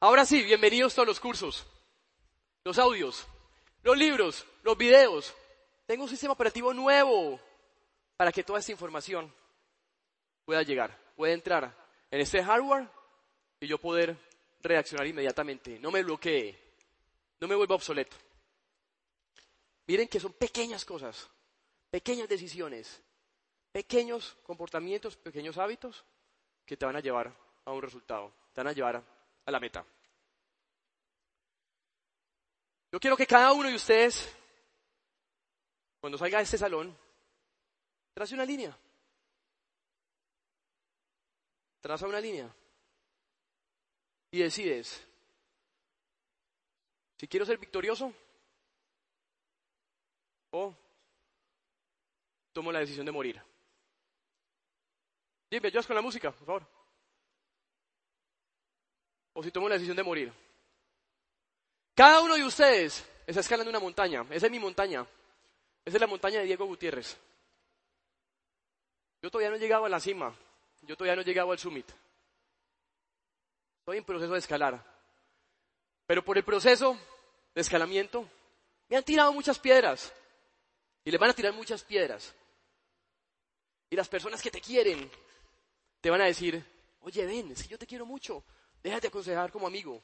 Ahora 0.00 0.24
sí, 0.24 0.42
bienvenidos 0.42 0.94
todos 0.94 1.08
los 1.08 1.20
cursos, 1.20 1.66
los 2.64 2.78
audios, 2.78 3.26
los 3.82 3.96
libros, 3.96 4.46
los 4.62 4.76
videos. 4.76 5.34
Tengo 5.86 6.04
un 6.04 6.08
sistema 6.08 6.32
operativo 6.32 6.72
nuevo 6.72 7.40
para 8.20 8.32
que 8.32 8.44
toda 8.44 8.58
esta 8.58 8.72
información 8.72 9.32
pueda 10.44 10.62
llegar, 10.62 10.94
pueda 11.16 11.32
entrar 11.32 11.74
en 12.10 12.20
este 12.20 12.44
hardware 12.44 12.86
y 13.58 13.66
yo 13.66 13.78
poder 13.78 14.14
reaccionar 14.60 15.06
inmediatamente. 15.06 15.78
No 15.78 15.90
me 15.90 16.02
bloquee, 16.02 16.54
no 17.40 17.48
me 17.48 17.54
vuelva 17.54 17.76
obsoleto. 17.76 18.14
Miren 19.86 20.06
que 20.06 20.20
son 20.20 20.34
pequeñas 20.34 20.84
cosas, 20.84 21.30
pequeñas 21.90 22.28
decisiones, 22.28 23.02
pequeños 23.72 24.36
comportamientos, 24.42 25.16
pequeños 25.16 25.56
hábitos 25.56 26.04
que 26.66 26.76
te 26.76 26.84
van 26.84 26.96
a 26.96 27.00
llevar 27.00 27.34
a 27.64 27.72
un 27.72 27.80
resultado, 27.80 28.34
te 28.52 28.60
van 28.60 28.68
a 28.68 28.74
llevar 28.74 29.02
a 29.46 29.50
la 29.50 29.60
meta. 29.60 29.82
Yo 32.92 33.00
quiero 33.00 33.16
que 33.16 33.26
cada 33.26 33.54
uno 33.54 33.70
de 33.70 33.76
ustedes, 33.76 34.30
cuando 36.02 36.18
salga 36.18 36.36
de 36.36 36.44
este 36.44 36.58
salón, 36.58 36.94
trace 38.20 38.34
una 38.34 38.44
línea. 38.44 38.76
Traza 41.80 42.06
una 42.06 42.20
línea. 42.20 42.54
Y 44.30 44.40
decides 44.40 45.06
si 47.16 47.26
quiero 47.26 47.46
ser 47.46 47.56
victorioso 47.56 48.12
o 50.50 50.74
tomo 52.52 52.70
la 52.70 52.80
decisión 52.80 53.06
de 53.06 53.12
morir. 53.12 53.42
Bien, 55.48 55.62
me 55.62 55.68
ayudas 55.68 55.86
con 55.86 55.96
la 55.96 56.02
música, 56.02 56.30
por 56.30 56.44
favor. 56.46 56.66
O 59.32 59.42
si 59.42 59.50
tomo 59.50 59.66
la 59.66 59.76
decisión 59.76 59.96
de 59.96 60.02
morir. 60.02 60.30
Cada 61.94 62.20
uno 62.20 62.34
de 62.34 62.44
ustedes 62.44 63.02
está 63.26 63.40
escalando 63.40 63.70
una 63.70 63.80
montaña. 63.80 64.26
Esa 64.28 64.44
es 64.44 64.52
mi 64.52 64.58
montaña. 64.58 65.06
Esa 65.86 65.96
es 65.96 66.00
la 66.02 66.06
montaña 66.06 66.40
de 66.40 66.44
Diego 66.44 66.66
Gutiérrez. 66.66 67.18
Yo 69.22 69.30
todavía 69.30 69.50
no 69.50 69.56
he 69.56 69.60
llegado 69.60 69.84
a 69.84 69.88
la 69.88 70.00
cima. 70.00 70.34
Yo 70.82 70.96
todavía 70.96 71.16
no 71.16 71.22
he 71.22 71.24
llegado 71.24 71.52
al 71.52 71.58
summit. 71.58 71.90
Estoy 73.80 73.98
en 73.98 74.04
proceso 74.04 74.32
de 74.32 74.38
escalar. 74.38 74.82
Pero 76.06 76.24
por 76.24 76.36
el 76.38 76.44
proceso 76.44 76.98
de 77.54 77.60
escalamiento 77.60 78.28
me 78.88 78.96
han 78.96 79.04
tirado 79.04 79.32
muchas 79.32 79.58
piedras. 79.58 80.12
Y 81.04 81.10
le 81.10 81.18
van 81.18 81.30
a 81.30 81.34
tirar 81.34 81.52
muchas 81.52 81.84
piedras. 81.84 82.34
Y 83.88 83.96
las 83.96 84.08
personas 84.08 84.40
que 84.40 84.50
te 84.50 84.60
quieren 84.60 85.10
te 86.00 86.10
van 86.10 86.20
a 86.20 86.26
decir, 86.26 86.64
oye, 87.00 87.26
ven, 87.26 87.52
es 87.52 87.62
que 87.62 87.68
yo 87.68 87.78
te 87.78 87.86
quiero 87.86 88.06
mucho, 88.06 88.44
déjate 88.82 89.08
aconsejar 89.08 89.50
como 89.50 89.66
amigo. 89.66 90.02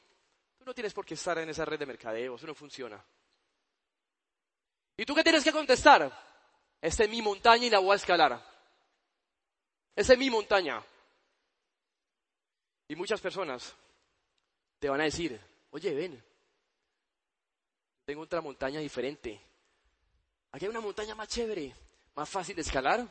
Tú 0.58 0.64
no 0.64 0.74
tienes 0.74 0.92
por 0.92 1.06
qué 1.06 1.14
estar 1.14 1.38
en 1.38 1.48
esa 1.48 1.64
red 1.64 1.78
de 1.78 1.86
mercadeo, 1.86 2.34
eso 2.36 2.46
no 2.46 2.54
funciona. 2.54 3.02
¿Y 4.96 5.04
tú 5.04 5.14
qué 5.14 5.22
tienes 5.22 5.44
que 5.44 5.52
contestar? 5.52 6.10
Esta 6.80 7.04
es 7.04 7.10
mi 7.10 7.22
montaña 7.22 7.66
y 7.66 7.70
la 7.70 7.78
voy 7.78 7.92
a 7.92 7.96
escalar. 7.96 8.55
Esta 9.96 10.12
es 10.12 10.18
mi 10.18 10.28
montaña. 10.28 10.82
Y 12.88 12.94
muchas 12.94 13.20
personas 13.20 13.74
te 14.78 14.90
van 14.90 15.00
a 15.00 15.04
decir, 15.04 15.40
oye, 15.70 15.94
ven, 15.94 16.22
tengo 18.04 18.22
otra 18.22 18.42
montaña 18.42 18.78
diferente. 18.78 19.40
Aquí 20.52 20.66
hay 20.66 20.70
una 20.70 20.80
montaña 20.80 21.14
más 21.14 21.28
chévere, 21.28 21.74
más 22.14 22.28
fácil 22.28 22.54
de 22.54 22.62
escalar, 22.62 23.06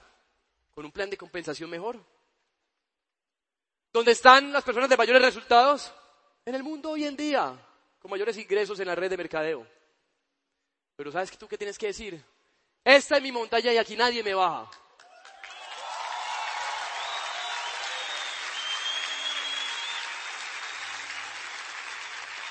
con 0.74 0.86
un 0.86 0.92
plan 0.92 1.10
de 1.10 1.18
compensación 1.18 1.70
mejor. 1.70 2.00
¿Dónde 3.92 4.12
están 4.12 4.54
las 4.54 4.64
personas 4.64 4.90
de 4.90 4.98
mayores 4.98 5.22
resultados? 5.22 5.92
En 6.46 6.54
el 6.54 6.64
mundo 6.64 6.92
hoy 6.92 7.06
en 7.06 7.18
día, 7.18 7.58
con 8.00 8.12
mayores 8.12 8.38
ingresos 8.38 8.80
en 8.80 8.88
la 8.88 8.96
red 8.96 9.10
de 9.10 9.18
mercadeo. 9.18 9.68
Pero 10.96 11.12
¿sabes 11.12 11.36
tú 11.38 11.48
qué 11.48 11.58
tienes 11.58 11.78
que 11.78 11.88
decir? 11.88 12.24
Esta 12.84 13.18
es 13.18 13.24
mi 13.24 13.32
montaña 13.32 13.74
y 13.74 13.78
aquí 13.78 13.96
nadie 13.96 14.24
me 14.24 14.34
baja. 14.36 14.70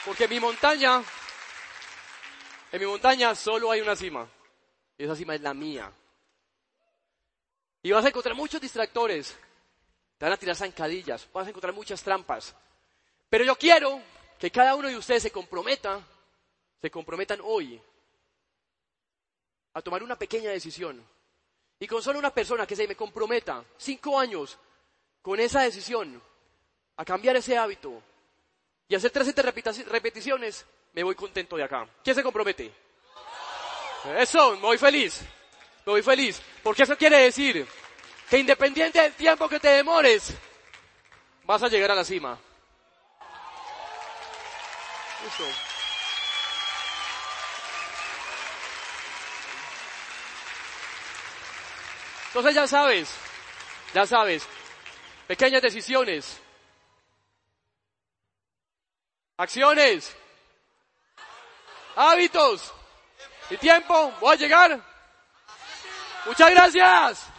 Porque 0.04 0.24
en 0.24 0.30
mi 0.30 0.40
montaña, 0.40 1.02
en 2.72 2.80
mi 2.80 2.86
montaña 2.86 3.34
solo 3.34 3.70
hay 3.70 3.80
una 3.80 3.96
cima. 3.96 4.28
Y 4.98 5.04
esa 5.04 5.16
cima 5.16 5.34
es 5.34 5.40
la 5.40 5.54
mía. 5.54 5.92
Y 7.82 7.90
vas 7.90 8.04
a 8.04 8.08
encontrar 8.08 8.34
muchos 8.34 8.60
distractores 8.60 9.36
te 10.18 10.24
van 10.24 10.32
a 10.32 10.36
tirar 10.36 10.56
zancadillas, 10.56 11.28
vas 11.32 11.46
a 11.46 11.50
encontrar 11.50 11.74
muchas 11.74 12.02
trampas. 12.02 12.54
Pero 13.28 13.44
yo 13.44 13.56
quiero 13.56 14.00
que 14.38 14.50
cada 14.50 14.74
uno 14.74 14.88
de 14.88 14.96
ustedes 14.96 15.22
se 15.24 15.30
comprometa, 15.30 16.00
se 16.80 16.90
comprometan 16.90 17.40
hoy 17.42 17.80
a 19.72 19.82
tomar 19.82 20.02
una 20.02 20.16
pequeña 20.16 20.50
decisión. 20.50 21.04
Y 21.80 21.86
con 21.86 22.02
solo 22.02 22.18
una 22.18 22.32
persona 22.32 22.66
que 22.66 22.76
se 22.76 22.86
me 22.86 22.94
comprometa 22.94 23.64
cinco 23.76 24.18
años 24.18 24.56
con 25.20 25.40
esa 25.40 25.62
decisión 25.62 26.22
a 26.96 27.04
cambiar 27.04 27.36
ese 27.36 27.58
hábito 27.58 28.00
y 28.88 28.94
hacer 28.94 29.10
13 29.10 29.34
repeticiones, 29.88 30.66
me 30.92 31.02
voy 31.02 31.14
contento 31.14 31.56
de 31.56 31.64
acá. 31.64 31.86
¿Quién 32.02 32.14
se 32.14 32.22
compromete? 32.22 32.70
Eso, 34.18 34.52
me 34.56 34.60
voy 34.60 34.78
feliz. 34.78 35.22
Me 35.86 35.92
voy 35.92 36.02
feliz. 36.02 36.40
Porque 36.62 36.82
eso 36.82 36.96
quiere 36.96 37.18
decir 37.18 37.66
que 38.28 38.38
independiente 38.38 39.00
del 39.00 39.12
tiempo 39.14 39.48
que 39.48 39.60
te 39.60 39.68
demores, 39.68 40.34
vas 41.44 41.62
a 41.62 41.68
llegar 41.68 41.90
a 41.90 41.94
la 41.94 42.04
cima. 42.04 42.38
Entonces 52.28 52.54
ya 52.54 52.66
sabes, 52.66 53.08
ya 53.94 54.06
sabes, 54.06 54.46
pequeñas 55.26 55.62
decisiones, 55.62 56.40
acciones, 59.38 60.14
hábitos 61.96 62.72
y 63.50 63.56
tiempo, 63.56 64.12
voy 64.20 64.34
a 64.34 64.36
llegar. 64.36 64.80
Muchas 66.26 66.50
gracias. 66.50 67.30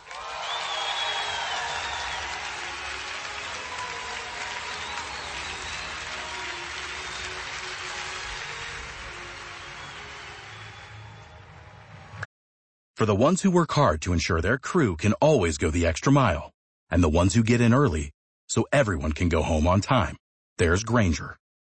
For 12.96 13.06
the 13.06 13.14
ones 13.14 13.42
who 13.42 13.52
work 13.52 13.74
hard 13.74 14.02
to 14.04 14.14
ensure 14.14 14.40
their 14.40 14.58
crew 14.58 14.96
can 14.96 15.12
always 15.22 15.58
go 15.58 15.70
the 15.70 15.86
extra 15.86 16.14
mile, 16.14 16.52
and 16.90 17.04
the 17.04 17.10
ones 17.10 17.34
who 17.34 17.44
get 17.44 17.60
in 17.60 17.74
early 17.74 18.12
so 18.48 18.66
everyone 18.72 19.12
can 19.12 19.28
go 19.28 19.42
home 19.42 19.68
on 19.68 19.82
time, 19.82 20.16
there's 20.58 20.86
Granger, 20.86 21.36